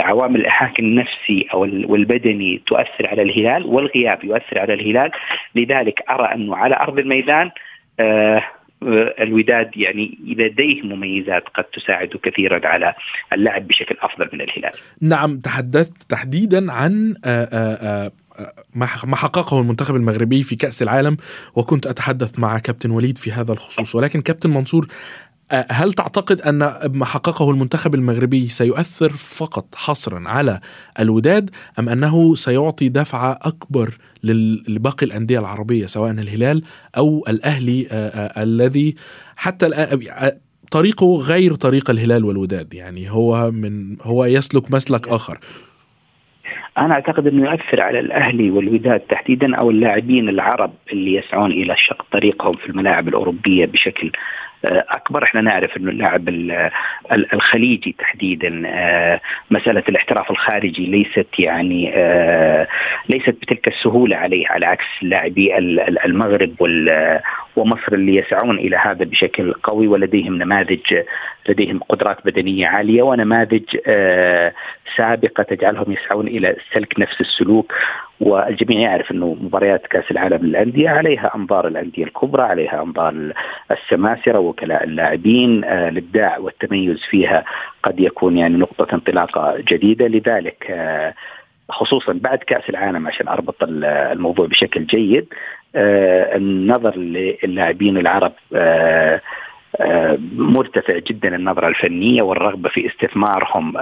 عوامل 0.00 0.40
الإحاك 0.40 0.78
النفسي 0.78 1.46
ال- 1.54 1.86
والبدني 1.86 2.62
تؤثر 2.66 3.06
على 3.06 3.22
الهلال 3.22 3.66
والغياب 3.66 4.24
يؤثر 4.24 4.58
على 4.58 4.74
الهلال. 4.74 5.10
لذلك 5.54 6.02
أرى 6.10 6.34
أنه 6.34 6.56
على 6.56 6.76
أرض 6.76 6.98
الميدان 6.98 7.50
آه، 8.00 8.42
آه، 8.82 9.14
الوداد 9.22 9.70
يعني 9.76 10.18
لديه 10.24 10.82
مميزات 10.82 11.42
قد 11.54 11.64
تساعده 11.64 12.18
كثيرا 12.18 12.66
على 12.68 12.94
اللعب 13.32 13.66
بشكل 13.68 13.96
أفضل 14.02 14.28
من 14.32 14.40
الهلال. 14.40 14.72
نعم 15.02 15.38
تحدثت 15.38 16.10
تحديدا 16.10 16.72
عن 16.72 17.14
آه، 17.24 17.44
آه، 17.52 18.06
آه، 18.06 18.10
ما 19.06 19.16
حققه 19.16 19.60
المنتخب 19.60 19.96
المغربي 19.96 20.42
في 20.42 20.56
كأس 20.56 20.82
العالم 20.82 21.16
وكنت 21.54 21.86
أتحدث 21.86 22.38
مع 22.38 22.58
كابتن 22.58 22.90
وليد 22.90 23.18
في 23.18 23.32
هذا 23.32 23.52
الخصوص. 23.52 23.94
ولكن 23.94 24.20
كابتن 24.20 24.50
منصور 24.50 24.86
آه، 24.86 24.90
هل 25.70 25.92
تعتقد 25.92 26.40
أن 26.40 26.58
ما 26.94 27.04
حققه 27.04 27.50
المنتخب 27.50 27.94
المغربي 27.94 28.46
سيؤثر 28.46 29.08
فقط 29.08 29.74
حصرا 29.74 30.22
على 30.28 30.60
الوداد 31.00 31.50
أم 31.78 31.88
أنه 31.88 32.34
سيعطي 32.34 32.88
دفعة 32.88 33.38
أكبر 33.42 33.94
لل- 34.24 34.64
لباقي 34.68 35.06
الأندية 35.06 35.38
العربية 35.38 35.86
سواء 35.86 36.10
الهلال 36.10 36.62
أو 36.96 37.24
الأهلي 37.28 37.86
آه، 37.90 38.08
آه، 38.08 38.42
الذي 38.42 38.94
حتى 39.36 39.68
طريقه 40.70 41.16
غير 41.16 41.54
طريق 41.54 41.90
الهلال 41.90 42.24
والوداد 42.24 42.74
يعني 42.74 43.10
هو 43.10 43.50
من 43.50 43.96
هو 44.02 44.24
يسلك 44.24 44.70
مسلك 44.72 45.08
آخر. 45.08 45.38
أنا 46.78 46.94
أعتقد 46.94 47.26
أنه 47.26 47.50
يؤثر 47.50 47.80
على 47.80 48.00
الأهلي 48.00 48.50
والوداد 48.50 49.00
تحديدا 49.00 49.56
أو 49.56 49.70
اللاعبين 49.70 50.28
العرب 50.28 50.72
اللي 50.92 51.14
يسعون 51.14 51.50
إلى 51.52 51.74
شق 51.78 52.06
طريقهم 52.12 52.54
في 52.56 52.66
الملاعب 52.66 53.08
الأوروبية 53.08 53.66
بشكل 53.66 54.12
أكبر. 54.64 55.24
إحنا 55.24 55.40
نعرف 55.40 55.76
أنه 55.76 55.90
اللاعب 55.90 56.28
ال- 56.28 56.70
ال- 57.12 57.32
الخليجي 57.34 57.94
تحديدا 57.98 58.62
آه، 58.66 59.20
مسألة 59.50 59.82
الاحتراف 59.88 60.30
الخارجي 60.30 60.86
ليست 60.86 61.26
يعني 61.38 61.92
آه، 61.94 62.66
ليست 63.08 63.30
بتلك 63.30 63.68
السهولة 63.68 64.16
عليه 64.16 64.48
على 64.48 64.66
عكس 64.66 64.84
لاعبي 65.02 65.58
ال- 65.58 65.80
ال- 65.80 66.04
المغرب 66.04 66.54
ومصر 67.56 67.92
اللي 67.92 68.16
يسعون 68.16 68.58
إلى 68.58 68.76
هذا 68.76 69.04
بشكل 69.04 69.52
قوي 69.52 69.86
ولديهم 69.88 70.38
نماذج 70.38 71.02
لديهم 71.48 71.78
قدرات 71.88 72.16
بدنية 72.24 72.66
عالية 72.66 73.02
ونماذج 73.02 73.76
آه، 73.86 74.52
سابقة 74.96 75.42
تجعلهم 75.42 75.92
يسعون 75.92 76.26
إلى 76.28 76.56
سلك 76.74 77.00
نفس 77.00 77.20
السلوك. 77.20 77.72
والجميع 78.20 78.80
يعرف 78.80 79.10
أنه 79.10 79.36
مباريات 79.40 79.86
كأس 79.86 80.10
العالم 80.10 80.46
للأندية 80.46 80.88
عليها 80.88 81.32
أنظار 81.36 81.66
الأندية 81.68 82.04
الكبرى 82.04 82.42
عليها 82.42 82.82
أنظار 82.82 83.32
السماسرة 83.70 84.38
وكلاء 84.38 84.84
اللاعبين 84.84 85.64
آه، 85.64 85.88
الإبداع 85.88 86.38
والتميز 86.38 87.00
فيها 87.10 87.44
قد 87.82 88.00
يكون 88.00 88.38
يعني 88.38 88.56
نقطة 88.58 88.94
انطلاقة 88.94 89.54
جديدة. 89.68 90.06
لذلك 90.06 90.66
آه، 90.70 91.14
خصوصا 91.68 92.12
بعد 92.12 92.38
كأس 92.38 92.70
العالم 92.70 93.06
عشان 93.08 93.28
أربط 93.28 93.62
ال- 93.62 93.84
الموضوع 93.84 94.46
بشكل 94.46 94.86
جيد 94.86 95.26
آه، 95.76 96.36
النظر 96.36 96.96
للاعبين 96.96 97.98
العرب 97.98 98.32
مرتفع 100.36 100.98
جدا 100.98 101.36
النظرة 101.36 101.68
الفنية 101.68 102.22
والرغبة 102.22 102.68
في 102.68 102.86
استثمارهم 102.86 103.72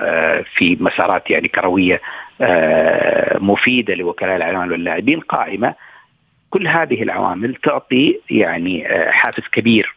في 0.57 0.77
مسارات 0.81 1.31
يعني 1.31 1.49
كروية 1.49 2.01
آه، 2.41 3.39
مفيدة 3.39 3.95
لوكلاء 3.95 4.37
الأعمال 4.37 4.73
واللاعبين 4.73 5.21
قائمة. 5.21 5.75
كل 6.51 6.69
هذه 6.69 7.03
العوامل 7.03 7.55
تعطي 7.55 8.21
يعني 8.31 8.89
آه، 8.93 9.11
حافز 9.11 9.43
كبير 9.53 9.95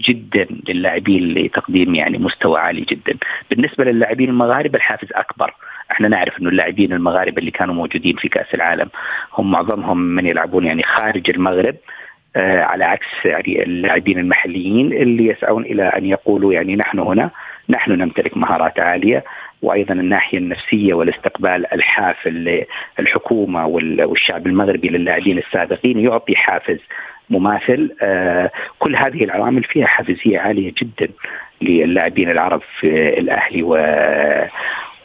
جدا 0.00 0.46
للاعبين 0.68 1.34
لتقديم 1.34 1.94
يعني 1.94 2.18
مستوى 2.18 2.60
عالي 2.60 2.80
جدا. 2.80 3.18
بالنسبة 3.50 3.84
للاعبين 3.84 4.28
المغاربة 4.28 4.76
الحافز 4.76 5.08
أكبر. 5.12 5.54
إحنا 5.90 6.08
نعرف 6.08 6.40
إنه 6.40 6.48
اللاعبين 6.48 6.92
المغاربة 6.92 7.38
اللي 7.38 7.50
كانوا 7.50 7.74
موجودين 7.74 8.16
في 8.16 8.28
كأس 8.28 8.54
العالم 8.54 8.88
هم 9.34 9.50
معظمهم 9.50 9.98
من 9.98 10.26
يلعبون 10.26 10.66
يعني 10.66 10.82
خارج 10.82 11.30
المغرب 11.30 11.76
آه 12.36 12.62
على 12.62 12.84
عكس 12.84 13.06
يعني 13.24 13.62
اللاعبين 13.62 14.18
المحليين 14.18 14.92
اللي 14.92 15.26
يسعون 15.26 15.62
إلى 15.62 15.82
أن 15.82 16.06
يقولوا 16.06 16.52
يعني 16.52 16.76
نحن 16.76 16.98
هنا 16.98 17.30
نحن 17.68 17.92
نمتلك 17.92 18.36
مهارات 18.36 18.80
عالية. 18.80 19.24
وأيضا 19.62 19.94
الناحية 19.94 20.38
النفسية 20.38 20.94
والاستقبال 20.94 21.72
الحافل 21.74 22.64
للحكومة 22.98 23.66
وال- 23.66 24.04
والشعب 24.04 24.46
المغربي 24.46 24.88
للاعبين 24.88 25.38
السابقين 25.38 25.98
يعطي 25.98 26.36
حافز 26.36 26.78
مماثل 27.30 27.90
آه 28.02 28.50
كل 28.78 28.96
هذه 28.96 29.24
العوامل 29.24 29.64
فيها 29.64 29.86
حافزيه 29.86 30.38
عالية 30.38 30.72
جدا 30.82 31.08
للاعبين 31.62 32.30
العرب 32.30 32.62
في 32.80 33.18
الأهلي 33.18 33.62
و 33.62 33.74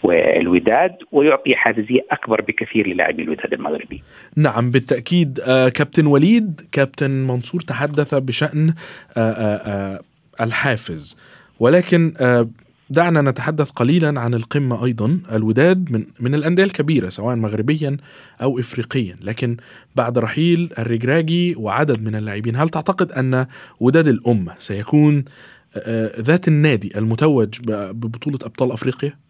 والوداد 0.03 0.95
ويعطي 1.11 1.55
حافزية 1.55 1.99
أكبر 2.11 2.41
بكثير 2.41 2.87
للاعبي 2.87 3.23
الوداد 3.23 3.53
المغربي. 3.53 4.03
نعم 4.37 4.71
بالتأكيد 4.71 5.39
آه، 5.47 5.69
كابتن 5.69 6.05
وليد 6.05 6.61
كابتن 6.71 7.11
منصور 7.11 7.61
تحدث 7.61 8.13
بشأن 8.15 8.73
آه، 9.17 9.99
الحافز 10.41 11.17
ولكن 11.59 12.13
دعنا 12.89 13.21
نتحدث 13.21 13.69
قليلا 13.69 14.19
عن 14.21 14.33
القمة 14.33 14.85
أيضا 14.85 15.19
الوداد 15.31 15.91
من 15.91 16.05
من 16.19 16.35
الأندية 16.35 16.63
الكبيرة 16.63 17.09
سواء 17.09 17.35
مغربيا 17.35 17.97
أو 18.41 18.59
إفريقيا 18.59 19.15
لكن 19.21 19.57
بعد 19.95 20.17
رحيل 20.17 20.69
الرجراجي 20.79 21.55
وعدد 21.55 22.01
من 22.01 22.15
اللاعبين 22.15 22.55
هل 22.55 22.69
تعتقد 22.69 23.11
أن 23.11 23.45
وداد 23.79 24.07
الأمة 24.07 24.53
سيكون 24.57 25.25
آه، 25.75 26.21
ذات 26.21 26.47
النادي 26.47 26.97
المتوج 26.97 27.59
ببطولة 27.91 28.39
أبطال 28.43 28.71
أفريقيا؟ 28.71 29.24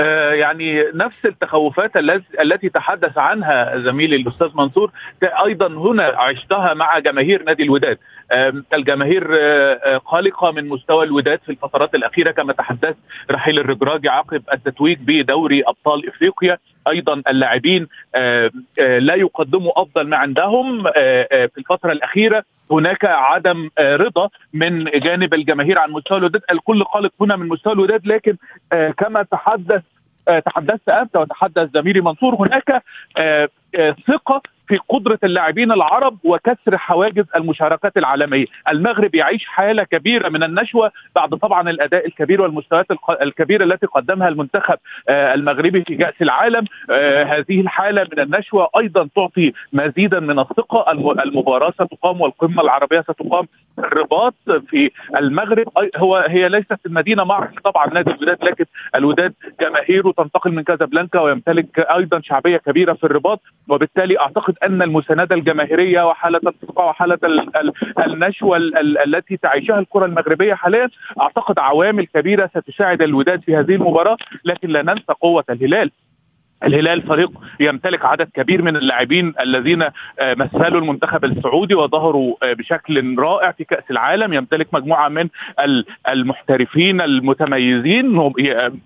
آه، 0.00 0.32
يعني 0.32 0.84
نفس 0.94 1.16
التخوفات 1.24 1.96
التي 2.40 2.68
تحدث 2.68 3.18
عنها 3.18 3.78
زميلي 3.78 4.16
الأستاذ 4.16 4.48
منصور 4.54 4.90
أيضا 5.22 5.66
هنا 5.66 6.04
عشتها 6.04 6.74
مع 6.74 6.98
جماهير 6.98 7.42
نادي 7.42 7.62
الوداد. 7.62 7.98
آم، 8.32 8.64
الجماهير 8.74 9.28
آه، 9.34 9.72
آه، 9.84 9.96
قلقه 9.96 10.50
من 10.50 10.68
مستوى 10.68 11.04
الوداد 11.04 11.40
في 11.46 11.52
الفترات 11.52 11.94
الأخيرة 11.94 12.30
كما 12.30 12.52
تحدثت 12.52 12.96
رحيل 13.30 13.58
الرجراجي 13.58 14.08
عقب 14.08 14.42
التتويج 14.52 14.98
بدوري 15.00 15.62
أبطال 15.66 16.08
إفريقيا. 16.08 16.58
أيضا 16.88 17.22
اللاعبين 17.28 17.88
آه، 18.14 18.50
آه، 18.80 18.98
لا 18.98 19.14
يقدموا 19.14 19.82
أفضل 19.82 20.08
ما 20.08 20.16
عندهم 20.16 20.86
آه، 20.86 20.92
آه، 21.32 21.46
في 21.46 21.58
الفترة 21.58 21.92
الأخيرة. 21.92 22.44
هناك 22.72 23.04
عدم 23.04 23.70
آه، 23.78 23.96
رضا 23.96 24.28
من 24.52 24.84
جانب 24.84 25.34
الجماهير 25.34 25.78
عن 25.78 25.90
مستوى 25.90 26.18
الوداد. 26.18 26.42
الكل 26.50 26.84
قلق 26.84 27.12
هنا 27.20 27.36
من 27.36 27.48
مستوى 27.48 27.72
الوداد 27.72 28.06
لكن 28.06 28.36
آه، 28.72 28.90
كما 28.90 29.22
تحدث 29.22 29.82
آه، 30.28 30.38
تحدثت 30.38 30.88
أنت 30.88 31.16
وتحدث 31.16 31.70
زميلي 31.74 32.00
منصور 32.00 32.34
هناك 32.34 32.82
ثقة 34.06 34.42
في 34.72 34.78
قدرة 34.88 35.18
اللاعبين 35.24 35.72
العرب 35.72 36.18
وكسر 36.24 36.76
حواجز 36.78 37.24
المشاركات 37.36 37.96
العالمية، 37.96 38.46
المغرب 38.68 39.14
يعيش 39.14 39.44
حالة 39.46 39.82
كبيرة 39.84 40.28
من 40.28 40.42
النشوة 40.42 40.92
بعد 41.14 41.30
طبعا 41.30 41.70
الأداء 41.70 42.06
الكبير 42.06 42.42
والمستويات 42.42 42.86
الكبيره 43.22 43.64
التي 43.64 43.86
قدمها 43.86 44.28
المنتخب 44.28 44.76
آه، 45.08 45.34
المغربي 45.34 45.84
في 45.84 45.96
كأس 45.96 46.14
العالم، 46.22 46.64
آه، 46.90 47.24
هذه 47.24 47.60
الحالة 47.60 48.06
من 48.12 48.20
النشوة 48.22 48.68
أيضا 48.78 49.08
تعطي 49.16 49.52
مزيدا 49.72 50.20
من 50.20 50.38
الثقة، 50.38 50.92
الم- 50.92 51.20
المباراة 51.20 51.70
ستقام 51.70 52.20
والقمة 52.20 52.62
العربية 52.62 53.00
ستقام 53.00 53.46
الرباط 53.78 54.34
في 54.68 54.90
المغرب. 55.16 55.66
هو 55.96 56.16
هي 56.28 56.48
ليست 56.48 56.78
المدينة 56.86 57.24
معرض 57.24 57.50
طبعا 57.64 57.86
نادي 57.94 58.10
الوداد 58.10 58.44
لكن 58.44 58.64
الوداد 58.94 59.34
جماهيره 59.60 60.12
تنتقل 60.16 60.52
من 60.52 60.62
كازابلانكا 60.62 61.20
ويمتلك 61.20 61.78
أيضا 61.78 62.20
شعبية 62.20 62.56
كبيرة 62.56 62.92
في 62.92 63.04
الرباط. 63.04 63.40
وبالتالي 63.68 64.20
أعتقد 64.20 64.54
أن 64.66 64.82
المساندة 64.82 65.34
الجماهيرية 65.36 66.08
وحالة 66.08 66.40
الثقة 66.46 66.84
وحالة 66.84 67.18
ال- 67.24 67.56
ال- 67.56 67.72
النشوة 68.06 68.56
ال- 68.56 68.76
ال- 68.78 69.14
التي 69.14 69.36
تعيشها 69.36 69.78
الكرة 69.78 70.04
المغربية 70.06 70.54
حاليا 70.54 70.88
أعتقد 71.20 71.58
عوامل 71.58 72.06
كبيرة 72.06 72.50
ستساعد 72.58 73.02
الوداد 73.02 73.42
في 73.42 73.56
هذه 73.56 73.74
المباراة 73.74 74.16
لكن 74.44 74.68
لا 74.68 74.82
ننسى 74.82 75.12
قوة 75.20 75.44
الهلال. 75.50 75.90
الهلال 76.64 77.02
فريق 77.02 77.30
يمتلك 77.60 78.04
عدد 78.04 78.28
كبير 78.34 78.62
من 78.62 78.76
اللاعبين 78.76 79.34
الذين 79.40 79.82
آه، 79.82 79.92
مثلوا 80.34 80.80
المنتخب 80.80 81.24
السعودي 81.24 81.74
وظهروا 81.74 82.36
آه، 82.42 82.52
بشكل 82.52 83.18
رائع 83.18 83.50
في 83.52 83.64
كأس 83.64 83.84
العالم. 83.90 84.32
يمتلك 84.32 84.68
مجموعة 84.74 85.08
من 85.08 85.28
ال- 85.60 85.84
المحترفين 86.08 87.00
المتميزين 87.00 88.06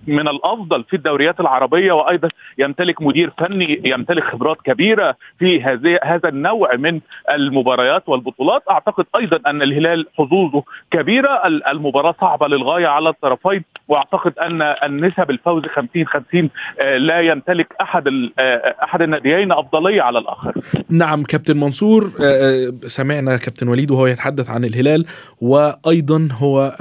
من 0.07 0.29
الأفضل 0.29 0.85
في 0.85 0.97
الدوريات 0.97 1.41
العربية 1.41 1.93
وأيضا 1.93 2.29
يمتلك 2.59 3.03
مدير 3.03 3.31
فني 3.39 3.81
يمتلك 3.85 4.25
خبرات 4.25 4.57
كبيرة 4.65 5.17
في 5.39 5.63
هذه 5.63 5.99
هذا 6.05 6.29
النوع 6.29 6.77
من 6.77 7.01
المباريات 7.33 8.09
والبطولات. 8.09 8.63
أعتقد 8.71 9.05
أيضا 9.17 9.41
أن 9.51 9.63
الهلال 9.63 10.07
حظوظه 10.19 10.63
كبيرة 10.91 11.47
ال- 11.47 11.67
المباراة 11.67 12.15
صعبة 12.21 12.49
للغاية 12.49 12.87
على 12.87 13.09
الطرفين 13.09 13.65
وأعتقد 13.89 14.39
أن 14.39 14.63
النسب 14.63 15.31
الفوز 15.31 15.67
50 15.67 16.07
50 16.07 16.51
آه، 16.81 16.97
لا 16.97 17.21
يمتلك 17.21 17.66
أحد 17.81 18.07
ال- 18.07 18.33
آه، 18.39 18.75
أحد 18.85 19.03
الناديين 19.03 19.53
أفضلية 19.53 20.03
على 20.03 20.19
الآخر. 20.19 20.53
نعم 20.89 21.23
كابتن 21.23 21.57
منصور 21.57 22.13
آه، 22.21 22.67
آه، 22.69 22.73
سمعنا 22.87 23.37
كابتن 23.37 23.69
وليد 23.69 23.91
وهو 23.91 24.07
يتحدث 24.07 24.51
عن 24.51 24.65
الهلال 24.65 25.05
وأيضا 25.41 26.29
هو 26.33 26.77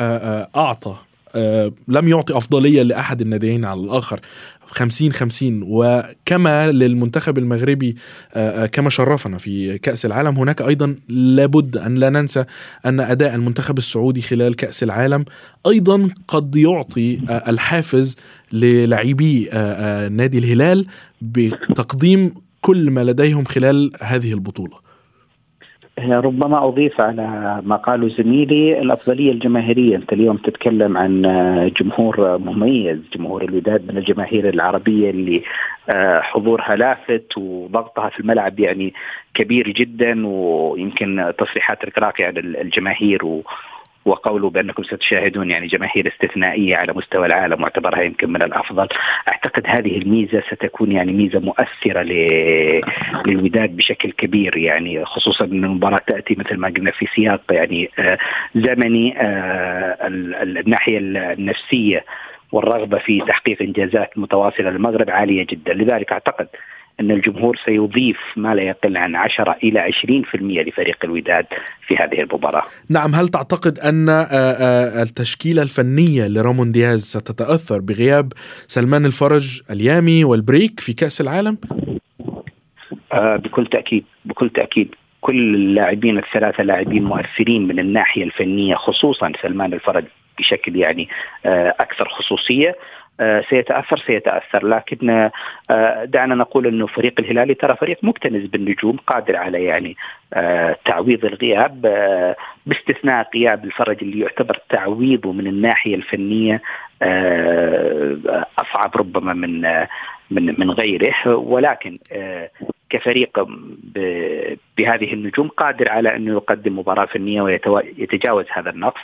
أعطى 0.55 0.95
لم 1.87 2.07
يعطي 2.07 2.37
أفضلية 2.37 2.81
لأحد 2.81 3.21
الناديين 3.21 3.65
على 3.65 3.79
الآخر. 3.79 4.19
50 4.67 5.13
50 5.13 5.63
وكما 5.63 6.71
للمنتخب 6.71 7.37
المغربي 7.37 7.95
آه، 8.33 8.63
آه، 8.63 8.65
كما 8.65 8.89
شرفنا 8.89 9.37
في 9.37 9.77
كأس 9.77 10.05
العالم 10.05 10.37
هناك 10.37 10.61
أيضا 10.61 10.95
لابد 11.09 11.77
أن 11.77 11.95
لا 11.95 12.09
ننسى 12.09 12.45
أن 12.85 12.99
أداء 12.99 13.35
المنتخب 13.35 13.77
السعودي 13.77 14.21
خلال 14.21 14.55
كأس 14.55 14.83
العالم 14.83 15.25
أيضا 15.67 16.09
قد 16.27 16.55
يعطي 16.55 17.19
آه، 17.29 17.49
الحافز 17.49 18.15
للاعبي 18.53 19.49
آه، 19.51 19.55
آه، 19.55 20.07
نادي 20.07 20.37
الهلال 20.37 20.85
بتقديم 21.21 22.33
كل 22.61 22.91
ما 22.91 23.03
لديهم 23.03 23.45
خلال 23.45 23.91
هذه 24.01 24.33
البطولة. 24.33 24.84
ربما 25.99 26.67
أضيف 26.67 27.01
على 27.01 27.61
ما 27.63 27.75
قاله 27.75 28.07
زميلي 28.07 28.81
الأفضلية 28.81 29.31
الجماهيرية. 29.31 29.95
أنت 29.95 30.13
اليوم 30.13 30.37
تتكلم 30.37 30.97
عن 30.97 31.21
جمهور 31.79 32.37
مميز 32.37 32.99
جمهور 33.13 33.43
الوداد 33.43 33.91
من 33.91 33.97
الجماهير 33.97 34.49
العربية 34.49 35.09
اللي 35.09 35.43
آه، 35.89 36.21
حضورها 36.21 36.75
لافت 36.75 37.37
وضغطها 37.37 38.09
في 38.09 38.19
الملعب 38.19 38.59
يعني 38.59 38.93
كبير 39.33 39.69
جدا 39.69 40.27
ويمكن 40.27 41.33
تصريحات 41.37 41.83
الكراكي 41.83 42.23
عن 42.23 42.37
الجماهير 42.37 43.25
و 43.25 43.43
وقوله 44.05 44.50
بأنكم 44.50 44.83
ستشاهدون 44.83 45.51
يعني 45.51 45.67
جماهير 45.67 46.07
استثنائية 46.07 46.75
على 46.75 46.93
مستوى 46.93 47.25
العالم 47.25 47.62
واعتبرها 47.63 48.01
يمكن 48.01 48.29
من 48.29 48.41
الأفضل، 48.41 48.88
أعتقد 49.27 49.63
هذه 49.67 49.97
الميزة 49.97 50.41
ستكون 50.51 50.91
يعني 50.91 51.13
ميزة 51.13 51.39
مؤثرة 51.39 52.01
للوداد 53.25 53.75
بشكل 53.75 54.12
كبير 54.12 54.57
يعني 54.57 55.05
خصوصا 55.05 55.45
إن 55.45 55.63
المباراة 55.65 56.01
تأتي 56.07 56.35
مثل 56.38 56.57
ما 56.57 56.67
قلنا 56.67 56.91
في 56.91 57.05
سياق 57.15 57.41
يعني 57.51 57.89
آه، 58.00 58.18
زمني 58.55 59.22
آه، 59.22 60.07
ال- 60.07 60.35
ال- 60.35 60.57
الناحية 60.57 60.98
النفسية 60.98 62.05
والرغبة 62.51 62.98
في 62.98 63.20
تحقيق 63.27 63.61
إنجازات 63.61 64.18
متواصلة 64.18 64.70
للمغرب 64.70 65.09
عالية 65.09 65.46
جدا، 65.50 65.74
لذلك 65.74 66.11
أعتقد 66.11 66.48
أن 67.00 67.12
الجمهور 67.12 67.55
سيضيف 67.66 68.18
ما 68.36 68.55
لا 68.55 68.64
يقل 68.64 68.98
عن 68.98 69.16
10 69.16 69.58
إلى 69.64 69.92
20% 70.34 70.36
لفريق 70.42 70.98
الوداد 71.03 71.46
في 71.88 71.96
هذه 71.96 72.22
المباراة. 72.22 72.64
نعم 72.90 73.16
هل 73.16 73.27
تعتقد 73.27 73.79
أن 73.79 74.10
آه، 74.10 74.24
آه، 74.24 75.03
التشكيلة 75.03 75.62
الفنية 75.62 76.27
لرامون 76.27 76.72
دياز 76.72 77.03
ستتأثر 77.03 77.79
بغياب 77.79 78.34
سلمان 78.68 79.05
الفرج 79.05 79.62
اليامي 79.72 80.24
والبريك 80.24 80.79
في 80.79 80.94
كأس 80.94 81.22
العالم؟ 81.22 81.58
آه 83.14 83.36
بكل 83.36 83.66
تأكيد 83.66 84.05
بكل 84.25 84.50
تأكيد 84.50 84.96
كل 85.22 85.55
اللاعبين 85.55 86.18
الثلاثة 86.18 86.64
لاعبين 86.64 87.03
مؤثرين 87.03 87.68
من 87.68 87.79
الناحية 87.79 88.24
الفنية 88.24 88.75
خصوصا 88.75 89.31
سلمان 89.42 89.74
الفرج 89.74 90.03
بشكل 90.40 90.75
يعني 90.75 91.10
أكثر 91.79 92.10
خصوصية 92.10 92.75
سيتأثر 93.49 93.97
سيتأثر. 93.97 94.67
لكن 94.67 95.29
آه 95.69 96.05
دعنا 96.05 96.35
نقول 96.35 96.67
إنه 96.67 96.87
فريق 96.87 97.13
الهلالي 97.19 97.53
ترى 97.53 97.75
فريق 97.75 97.97
مكتنز 98.03 98.45
بالنجوم 98.45 98.97
قادر 99.07 99.35
على 99.35 99.63
يعني 99.63 99.95
آه 100.33 100.75
تعويض 100.85 101.25
الغياب 101.25 101.85
آه 101.85 102.35
باستثناء 102.65 103.29
غياب 103.35 103.65
الفرج 103.65 103.97
اللي 104.01 104.19
يعتبر 104.19 104.59
تعويضه 104.69 105.31
من 105.31 105.47
الناحية 105.47 105.95
الفنية 105.95 106.61
آه 107.01 108.45
أصعب 108.59 108.97
ربما 108.97 109.33
من 109.33 109.65
آه 109.65 109.87
من 110.31 110.59
من 110.59 110.71
غيره. 110.71 111.35
ولكن 111.35 111.99
آه 112.11 112.49
كفريق 112.89 113.47
بهذه 114.77 115.13
النجوم 115.13 115.47
قادر 115.47 115.89
على 115.89 116.15
انه 116.15 116.31
يقدم 116.31 116.79
مباراة 116.79 117.05
فنية 117.05 117.41
ويتجاوز 117.41 118.45
هذا 118.53 118.69
النقص. 118.69 119.01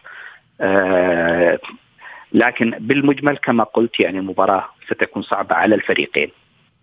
آه، 0.61 1.59
لكن 2.33 2.71
بالمجمل 2.79 3.37
كما 3.37 3.63
قلت 3.63 3.99
يعني 3.99 4.19
المباراة 4.19 4.65
ستكون 4.87 5.21
صعبة 5.21 5.55
على 5.55 5.75
الفريقين. 5.75 6.29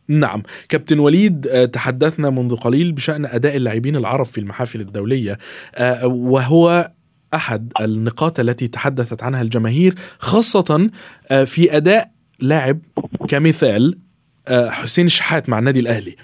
نعم. 0.08 0.42
كابتن 0.68 0.98
وليد 0.98 1.46
آه، 1.46 1.64
تحدثنا 1.64 2.30
منذ 2.30 2.56
قليل 2.56 2.92
بشأن 2.92 3.26
أداء 3.26 3.56
اللاعبين 3.56 3.96
العرب 3.96 4.24
في 4.24 4.38
المحافل 4.38 4.80
الدولية 4.80 5.38
آه، 5.74 6.06
وهو 6.06 6.90
أحد 7.34 7.72
النقاط 7.80 8.40
التي 8.40 8.68
تحدثت 8.68 9.22
عنها 9.22 9.42
الجماهير 9.42 9.94
خاصة 10.18 10.90
آه، 11.30 11.44
في 11.44 11.76
أداء 11.76 12.10
لاعب 12.40 12.80
كمثال 13.28 13.98
حسين 14.50 15.06
الشحات 15.06 15.48
مع 15.48 15.58
النادي 15.58 15.80
الأهلي. 15.80 16.16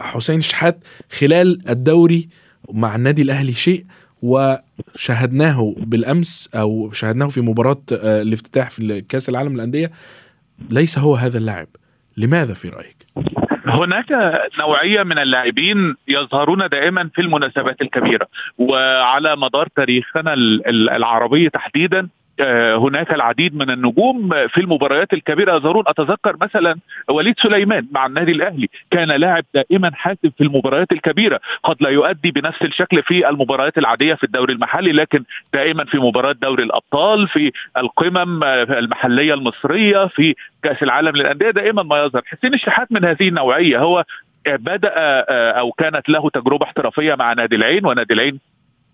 حسين 0.00 0.38
الشحات 0.38 0.84
خلال 1.10 1.68
الدوري 1.68 2.28
مع 2.72 2.96
النادي 2.96 3.22
الأهلي 3.22 3.52
شيء 3.52 3.84
وشاهدناه 4.22 5.74
بالأمس 5.78 6.50
أو 6.54 6.92
شاهدناه 6.92 7.28
في 7.28 7.40
مباراة 7.40 7.82
آه، 7.92 8.22
الافتتاح 8.22 8.70
في 8.70 9.00
كأس 9.00 9.28
العالم 9.28 9.54
للأندية. 9.54 9.90
ليس 10.70 10.98
هو 10.98 11.14
هذا 11.14 11.38
اللاعب. 11.38 11.66
لماذا 12.16 12.54
في 12.54 12.68
رأيك؟ 12.68 12.96
هناك 13.66 14.06
نوعية 14.58 15.02
من 15.02 15.18
اللاعبين 15.18 15.94
يظهرون 16.08 16.68
دائما 16.68 17.10
في 17.14 17.20
المناسبات 17.20 17.82
الكبيرة. 17.82 18.26
وعلى 18.58 19.36
مدار 19.36 19.68
تاريخنا 19.76 20.34
ال- 20.34 20.66
ال- 20.68 20.90
العربي 20.90 21.48
تحديدا 21.50 22.08
هناك 22.76 23.14
العديد 23.14 23.54
من 23.54 23.70
النجوم 23.70 24.28
في 24.48 24.58
المباريات 24.58 25.12
الكبيرة. 25.12 25.56
يظهرون 25.56 25.84
أتذكر 25.86 26.36
مثلا 26.40 26.76
وليد 27.10 27.34
سليمان 27.38 27.86
مع 27.92 28.06
النادي 28.06 28.32
الأهلي 28.32 28.68
كان 28.90 29.08
لاعب 29.08 29.44
دائما 29.54 29.90
حاسم 29.94 30.30
في 30.38 30.44
المباريات 30.44 30.92
الكبيرة. 30.92 31.40
قد 31.64 31.76
لا 31.80 31.90
يؤدي 31.90 32.30
بنفس 32.30 32.62
الشكل 32.62 33.02
في 33.02 33.28
المباريات 33.28 33.78
العادية 33.78 34.14
في 34.14 34.24
الدوري 34.24 34.52
المحلي 34.52 34.92
لكن 34.92 35.24
دائما 35.54 35.84
في 35.84 35.98
مباراه 35.98 36.32
دوري 36.32 36.62
الأبطال 36.62 37.28
في 37.28 37.52
القمم 37.76 38.44
آه، 38.44 38.62
المحلية 38.62 39.34
المصرية 39.34 40.06
في 40.06 40.34
كأس 40.62 40.82
العالم 40.82 41.16
للأندية 41.16 41.50
دائما 41.50 41.82
ما 41.82 42.04
يظهر. 42.04 42.22
حسين 42.26 42.54
الشحات 42.54 42.92
من 42.92 43.04
هذه 43.04 43.28
النوعية 43.28 43.78
هو 43.78 44.04
آه، 44.46 44.56
بدا 44.56 44.92
آه، 44.96 45.50
أو 45.50 45.72
كانت 45.72 46.08
له 46.08 46.30
تجربة 46.30 46.66
احترافية 46.66 47.14
مع 47.14 47.32
نادي 47.32 47.56
العين 47.56 47.86
ونادي 47.86 48.14
العين 48.14 48.40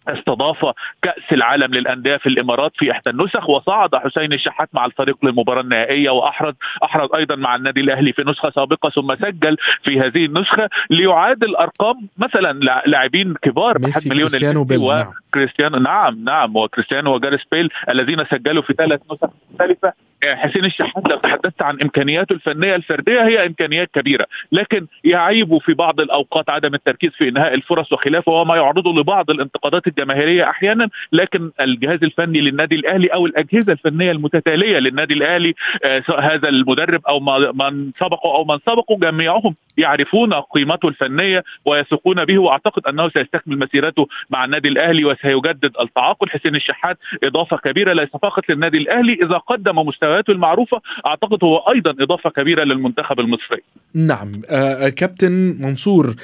استضاف 0.08 0.66
كأس 1.02 1.32
العالم 1.32 1.74
للأندية 1.74 2.16
في 2.16 2.28
الإمارات 2.28 2.72
في 2.76 2.90
إحدى 2.90 3.10
النسخ 3.10 3.48
وصعد 3.50 3.94
حسين 3.96 4.32
الشحات 4.32 4.68
مع 4.72 4.84
الفريق 4.86 5.16
للمباراة 5.22 5.60
النهائية 5.60 6.10
وأحرز 6.10 6.54
أحرز 6.84 7.08
أيضا 7.14 7.36
مع 7.36 7.56
النادي 7.56 7.80
الأهلي 7.80 8.12
في 8.12 8.22
نسخة 8.26 8.50
سابقة 8.50 8.88
ثم 8.90 9.14
سجل 9.14 9.56
في 9.82 10.00
هذه 10.00 10.24
النسخة 10.24 10.68
ليعادل 10.90 11.56
أرقام 11.56 12.08
مثلا 12.18 12.52
لا- 12.60 12.82
لاعبين 12.86 13.34
كبار 13.42 13.78
ميسي، 13.78 13.90
بحجم 13.98 14.12
ليونيل 14.12 14.28
كريستيانو 14.30 14.64
بيل، 14.64 14.86
نعم. 14.86 15.12
وكريستيانو 15.32 15.78
نعم 15.78 16.24
نعم 16.24 16.56
وكريستيانو 16.56 17.14
وجاريث 17.14 17.40
بيل 17.52 17.68
الذين 17.88 18.24
سجلوا 18.24 18.62
في 18.62 18.72
ثلاث 18.72 19.00
نسخ 19.12 19.28
مختلفة 19.52 19.92
حسين 20.34 20.64
الشحات 20.64 21.08
لو 21.10 21.16
تحدثت 21.16 21.62
عن 21.62 21.80
إمكانياته 21.82 22.32
الفنية 22.32 22.74
الفردية 22.74 23.26
هي 23.26 23.46
إمكانيات 23.46 23.90
كبيرة. 23.94 24.26
لكن 24.52 24.86
يعيب 25.04 25.58
في 25.58 25.74
بعض 25.74 26.00
الأوقات 26.00 26.50
عدم 26.50 26.74
التركيز 26.74 27.10
في 27.10 27.28
إنهاء 27.28 27.54
الفرص 27.54 27.92
وخلافه 27.92 28.32
وما 28.32 28.56
يعرضه 28.56 29.00
لبعض 29.00 29.30
الانتقادات 29.30 29.86
الجماهيرية 29.86 30.50
أحيانا. 30.50 30.88
لكن 31.12 31.50
الجهاز 31.60 31.98
الفني 32.02 32.40
للنادي 32.40 32.74
الأهلي 32.74 33.06
أو 33.08 33.26
الأجهزة 33.26 33.72
الفنية 33.72 34.10
المتتالية 34.10 34.78
للنادي 34.78 35.14
الأهلي 35.14 35.54
آه، 35.84 36.02
سواء 36.06 36.20
هذا 36.20 36.48
المدرب 36.48 37.00
أو 37.08 37.20
من 37.52 37.92
سبقه 38.00 38.36
أو 38.36 38.44
من 38.44 38.58
سبقه 38.66 38.96
جميعهم 38.98 39.54
يعرفون 39.78 40.34
قيمته 40.34 40.88
الفنية 40.88 41.44
ويثقون 41.64 42.24
به 42.24 42.38
وأعتقد 42.38 42.86
أنه 42.86 43.08
سيستكمل 43.08 43.58
مسيرته 43.58 44.08
مع 44.30 44.44
النادي 44.44 44.68
الأهلي 44.68 45.04
وسيجدد 45.04 45.72
التعاقد. 45.80 46.28
حسين 46.28 46.54
الشحات 46.54 46.98
إضافة 47.24 47.56
كبيرة 47.56 47.92
ليس 47.92 48.08
فقط 48.08 48.50
للنادي 48.50 48.78
الأهلي 48.78 49.12
إذا 49.12 49.36
قدم 49.36 49.78
مستوياته 50.16 50.32
المعروفة. 50.32 50.80
أعتقد 51.06 51.44
هو 51.44 51.56
أيضا 51.56 51.90
إضافة 52.00 52.30
كبيرة 52.30 52.64
للمنتخب 52.64 53.20
المصري. 53.20 53.62
نعم. 53.94 54.42
آه، 54.50 54.86
آه، 54.86 54.88
كابتن 54.88 55.56
منصور 55.60 56.14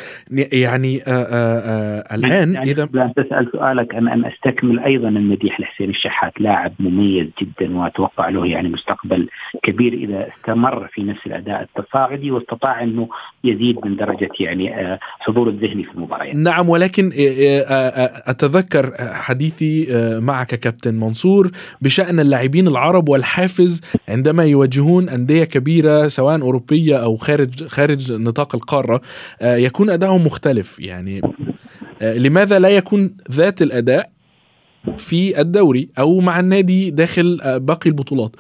يعني 0.52 1.02
آه، 1.02 1.10
آه، 1.10 1.58
آه، 2.10 2.14
الآن 2.14 2.54
يعني 2.54 2.70
إذا 2.70 2.84
قبل 2.84 2.98
أن 2.98 3.14
تسأل 3.14 3.48
سؤالك 3.52 3.94
أن 3.94 4.08
أن 4.08 4.24
أستكمل 4.24 4.78
أيضا 4.80 5.08
المديح 5.08 5.60
لحسين 5.60 5.90
الشحات 5.90 6.32
لاعب 6.40 6.72
مميز 6.80 7.26
جدا 7.42 7.78
وأتوقع 7.78 8.28
له 8.28 8.46
يعني 8.46 8.68
مستقبل 8.68 9.28
كبير 9.62 9.92
إذا 9.92 10.28
استمر 10.36 10.88
في 10.92 11.02
نفس 11.02 11.26
الأداء 11.26 11.62
التصاعدي 11.62 12.30
واستطاع 12.30 12.82
أنه 12.82 13.08
يزيد 13.44 13.86
من 13.86 13.96
درجة 13.96 14.28
يعني 14.40 14.74
آه، 14.80 14.98
حضور 15.20 15.48
الذهني 15.48 15.84
في 15.84 15.90
المباريات. 15.94 16.34
نعم 16.36 16.68
ولكن 16.68 17.10
آه، 17.18 17.60
آه، 17.60 17.62
آه، 17.62 18.30
أتذكر 18.30 18.92
حديثي 19.12 19.86
آه، 19.90 20.18
معك 20.18 20.54
كابتن 20.54 20.94
منصور 20.94 21.50
بشأن 21.82 22.20
اللاعبين 22.20 22.66
العرب 22.68 23.08
والحافز 23.08 23.71
عندما 24.08 24.44
يواجهون 24.44 25.08
أندية 25.08 25.44
كبيرة 25.44 26.06
سواء 26.06 26.40
أوروبية 26.42 26.96
أو 27.04 27.16
خارج 27.16 27.64
خارج 27.64 28.12
نطاق 28.12 28.54
القارة 28.54 29.00
آه، 29.42 29.56
يكون 29.56 29.90
أدائهم 29.90 30.26
مختلف. 30.26 30.78
يعني 30.78 31.20
آه، 32.02 32.18
لماذا 32.18 32.58
لا 32.58 32.68
يكون 32.68 33.16
ذات 33.30 33.62
الأداء 33.62 34.10
في 34.98 35.40
الدوري 35.40 35.88
أو 35.98 36.20
مع 36.20 36.40
النادي 36.40 36.90
داخل 36.90 37.38
آه، 37.42 37.58
باقي 37.58 37.90
البطولات؟ 37.90 38.36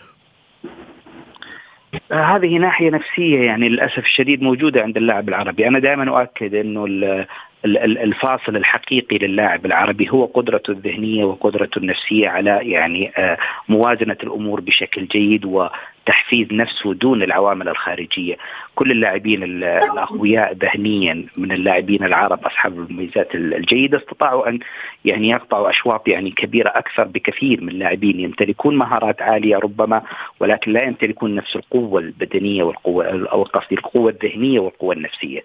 هذه 2.12 2.58
ناحية 2.58 2.90
نفسية 2.90 3.38
يعني 3.40 3.68
للأسف 3.68 3.98
الشديد 3.98 4.42
موجودة 4.42 4.82
عند 4.82 4.96
اللاعب 4.96 5.28
العربي. 5.28 5.68
أنا 5.68 5.78
دائما 5.78 6.10
ال- 6.50 7.04
ال- 7.04 7.26
الفاصل 7.64 8.56
الحقيقي 8.56 9.18
للاعب 9.18 9.66
العربي 9.66 10.10
هو 10.10 10.24
قدرته 10.24 10.70
الذهنية 10.70 11.24
وقدرته 11.24 11.78
النفسية 11.78 12.28
على 12.28 12.58
يعني 12.62 13.12
آه، 13.16 13.38
موازنة 13.68 14.16
الأمور 14.22 14.60
بشكل 14.60 15.06
جيد 15.06 15.44
وتحفيز 15.44 16.52
نفسه 16.52 16.94
دون 16.94 17.22
العوامل 17.22 17.68
الخارجية. 17.68 18.36
كل 18.74 18.90
اللاعبين 18.90 19.42
ال- 19.42 19.64
الأقوياء 19.64 20.52
ذهنيا 20.52 21.24
من 21.36 21.52
اللاعبين 21.52 22.04
العرب 22.04 22.44
أصحاب 22.44 22.78
المميزات 22.78 23.34
ال- 23.34 23.54
الجيدة 23.54 23.98
استطاعوا 23.98 24.48
أن 24.48 24.58
يعني 25.04 25.28
يقطعوا 25.28 25.70
أشواط 25.70 26.08
يعني 26.08 26.30
كبيرة 26.30 26.68
أكثر 26.74 27.04
بكثير 27.04 27.60
من 27.60 27.68
اللاعبين 27.68 28.20
يمتلكون 28.20 28.76
مهارات 28.76 29.22
عالية 29.22 29.56
ربما 29.56 30.02
ولكن 30.40 30.72
لا 30.72 30.82
يمتلكون 30.82 31.34
نفس 31.34 31.56
القوة 31.56 32.00
البدنية 32.00 32.62
والقوة 32.62 33.26
أو 33.32 33.42
قصدي 33.42 33.74
القوة 33.74 34.10
الذهنية 34.10 34.60
والقوة 34.60 34.94
النفسية. 34.94 35.40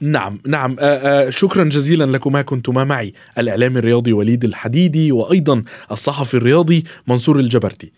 نعم 0.00 0.38
نعم. 0.46 0.76
آه، 0.80 1.26
آه، 1.26 1.30
شكرا 1.30 1.64
جزيلا 1.64 2.04
لكما 2.04 2.42
كنتما 2.42 2.84
معي. 2.84 3.12
الإعلامي 3.38 3.78
الرياضي 3.78 4.12
وليد 4.12 4.44
الحديدي 4.44 5.12
وأيضا 5.12 5.64
الصحفي 5.92 6.34
الرياضي 6.34 6.84
منصور 7.06 7.40
الجبرتي 7.40 7.92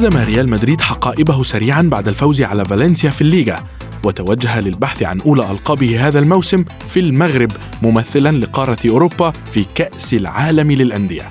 حزم 0.00 0.18
ريال 0.18 0.48
مدريد 0.48 0.80
حقائبه 0.80 1.42
سريعا 1.42 1.82
بعد 1.82 2.08
الفوز 2.08 2.42
على 2.42 2.64
فالنسيا 2.64 3.10
في 3.10 3.20
الليغا 3.20 3.66
وتوجه 4.04 4.60
للبحث 4.60 5.02
عن 5.02 5.20
أولى 5.20 5.50
ألقابه 5.50 6.08
هذا 6.08 6.18
الموسم 6.18 6.64
في 6.88 7.00
المغرب 7.00 7.50
ممثلا 7.82 8.38
لقارة 8.38 8.78
أوروبا 8.90 9.32
في 9.52 9.66
كأس 9.74 10.14
العالم 10.14 10.72
للأندية. 10.72 11.28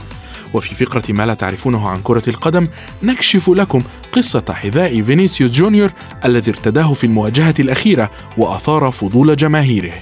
وفي 0.53 0.85
فقرة 0.85 1.03
ما 1.09 1.25
لا 1.25 1.33
تعرفونه 1.33 1.89
عن 1.89 1.99
كرة 2.03 2.29
القدم 2.29 2.63
نكشف 3.03 3.49
لكم 3.49 3.81
قصة 4.11 4.45
حذاء 4.49 5.01
فينيسيوس 5.01 5.51
جونيور 5.51 5.91
الذي 6.25 6.51
ارتداه 6.51 6.93
في 6.93 7.03
المواجهة 7.03 7.55
الأخيرة 7.59 8.11
وأثار 8.37 8.91
فضول 8.91 9.35
جماهيره. 9.35 9.93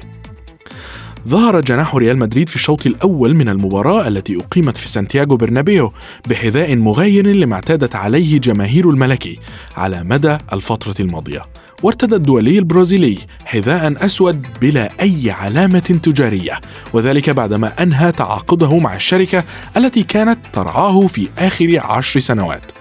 ظهر 1.28 1.62
جناح 1.62 1.96
ريال 1.96 2.18
مدريد 2.18 2.50
في 2.50 2.56
الشوط 2.56 2.86
الأول 2.86 3.34
من 3.34 3.50
المباراة 3.50 4.08
التي 4.08 4.38
أقيمت 4.38 4.78
في 4.78 4.90
سانتياغو 4.90 5.36
برنابيو 5.38 5.94
بحذاء 6.30 6.76
مغاير 6.76 7.28
لما 7.28 7.56
اعتادت 7.56 7.96
عليه 7.96 8.40
جماهير 8.40 8.90
الملكي 8.90 9.40
على 9.78 10.04
مدى 10.04 10.38
الفترة 10.54 10.96
الماضية. 11.00 11.46
وارتدى 11.84 12.16
الدولي 12.16 12.60
البرازيلي 12.60 13.18
حذاء 13.46 14.06
أسود 14.06 14.48
بلا 14.62 14.90
أي 15.02 15.32
علامة 15.32 15.80
تجارية 15.80 16.60
وذلك 16.94 17.30
بعدما 17.30 17.84
أنهى 17.84 18.12
تعاقده 18.12 18.78
مع 18.80 18.96
الشركة 18.96 19.44
التي 19.78 20.04
كانت 20.04 20.40
ترعاه 20.54 21.08
في 21.08 21.28
آخر 21.38 21.80
عشر 21.80 22.20
سنوات. 22.20 22.77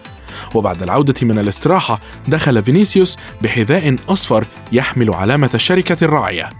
وبعد 0.54 0.82
العودة 0.82 1.14
من 1.22 1.38
الاستراحة 1.38 2.00
دخل 2.28 2.62
فينيسيوس 2.62 3.16
بحذاء 3.42 3.96
أصفر 4.08 4.46
يحمل 4.72 5.14
علامة 5.14 5.50
الشركة 5.54 6.04
الراعية 6.04 6.50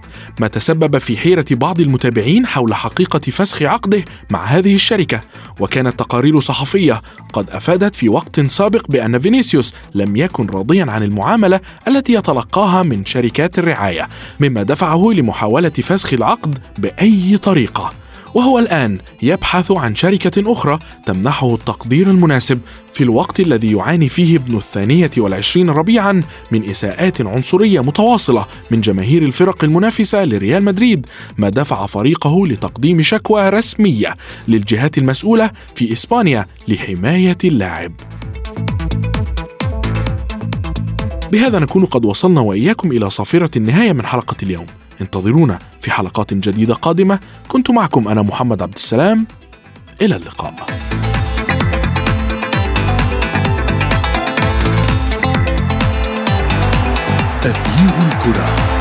ما 0.40 0.48
تسبب 0.48 0.98
في 0.98 1.16
حيرة 1.16 1.44
بعض 1.50 1.80
المتابعين 1.80 2.46
حول 2.46 2.74
حقيقة 2.74 3.18
فسخ 3.18 3.62
عقده 3.62 4.04
مع 4.30 4.44
هذه 4.44 4.74
الشركة. 4.74 5.20
وكانت 5.60 5.98
تقارير 5.98 6.40
صحفية 6.40 7.02
قد 7.32 7.50
أفادت 7.50 7.94
في 7.94 8.08
وقت 8.08 8.40
سابق 8.40 8.86
بأن 8.88 9.18
فينيسيوس 9.18 9.74
لم 9.94 10.16
يكن 10.16 10.46
راضيا 10.46 10.86
عن 10.88 11.02
المعاملة 11.02 11.60
التي 11.88 12.12
يتلقاها 12.12 12.82
من 12.82 13.04
شركات 13.04 13.58
الرعاية 13.58 14.08
مما 14.40 14.62
دفعه 14.62 15.10
لمحاولة 15.14 15.68
فسخ 15.68 16.12
العقد 16.12 16.58
بأي 16.78 17.38
طريقة. 17.38 17.92
وهو 18.36 18.58
الآن 18.58 18.98
يبحث 19.22 19.70
عن 19.70 19.94
شركة 19.94 20.52
أخرى 20.52 20.78
تمنحه 21.06 21.54
التقدير 21.54 22.10
المناسب 22.10 22.60
في 22.92 23.04
الوقت 23.04 23.40
الذي 23.40 23.72
يعاني 23.72 24.08
فيه 24.08 24.36
ابن 24.36 24.56
الثانية 24.56 25.10
والعشرين 25.16 25.70
ربيعا 25.70 26.22
من 26.52 26.70
إساءات 26.70 27.20
عنصرية 27.20 27.80
متواصلة 27.80 28.46
من 28.70 28.80
جماهير 28.80 29.22
الفرق 29.22 29.64
المنافسة 29.64 30.24
لريال 30.24 30.64
مدريد 30.64 31.06
ما 31.38 31.48
دفع 31.48 31.86
فريقه 31.86 32.46
لتقديم 32.46 33.02
شكوى 33.02 33.48
رسمية 33.48 34.16
للجهات 34.48 34.98
المسؤولة 34.98 35.50
في 35.74 35.92
إسبانيا 35.92 36.46
لحماية 36.68 37.38
اللاعب. 37.44 37.92
بهذا 41.32 41.58
نكون 41.58 41.84
قد 41.84 42.04
وصلنا 42.04 42.40
وإياكم 42.40 42.92
إلى 42.92 43.10
صافرة 43.10 43.50
النهاية 43.56 43.92
من 43.92 44.06
حلقة 44.06 44.36
اليوم. 44.42 44.66
انتظرونا 45.00 45.58
في 45.80 45.90
حلقات 45.90 46.34
جديدة 46.34 46.74
قادمة. 46.74 47.20
كنت 47.48 47.70
معكم 47.70 48.08
أنا 48.08 48.22
محمد 48.22 48.62
عبد 48.62 48.74
السلام. 48.74 49.26
إلى 50.02 50.16
اللقاء. 50.16 50.54
أثير 57.44 58.06
الكرة. 58.06 58.75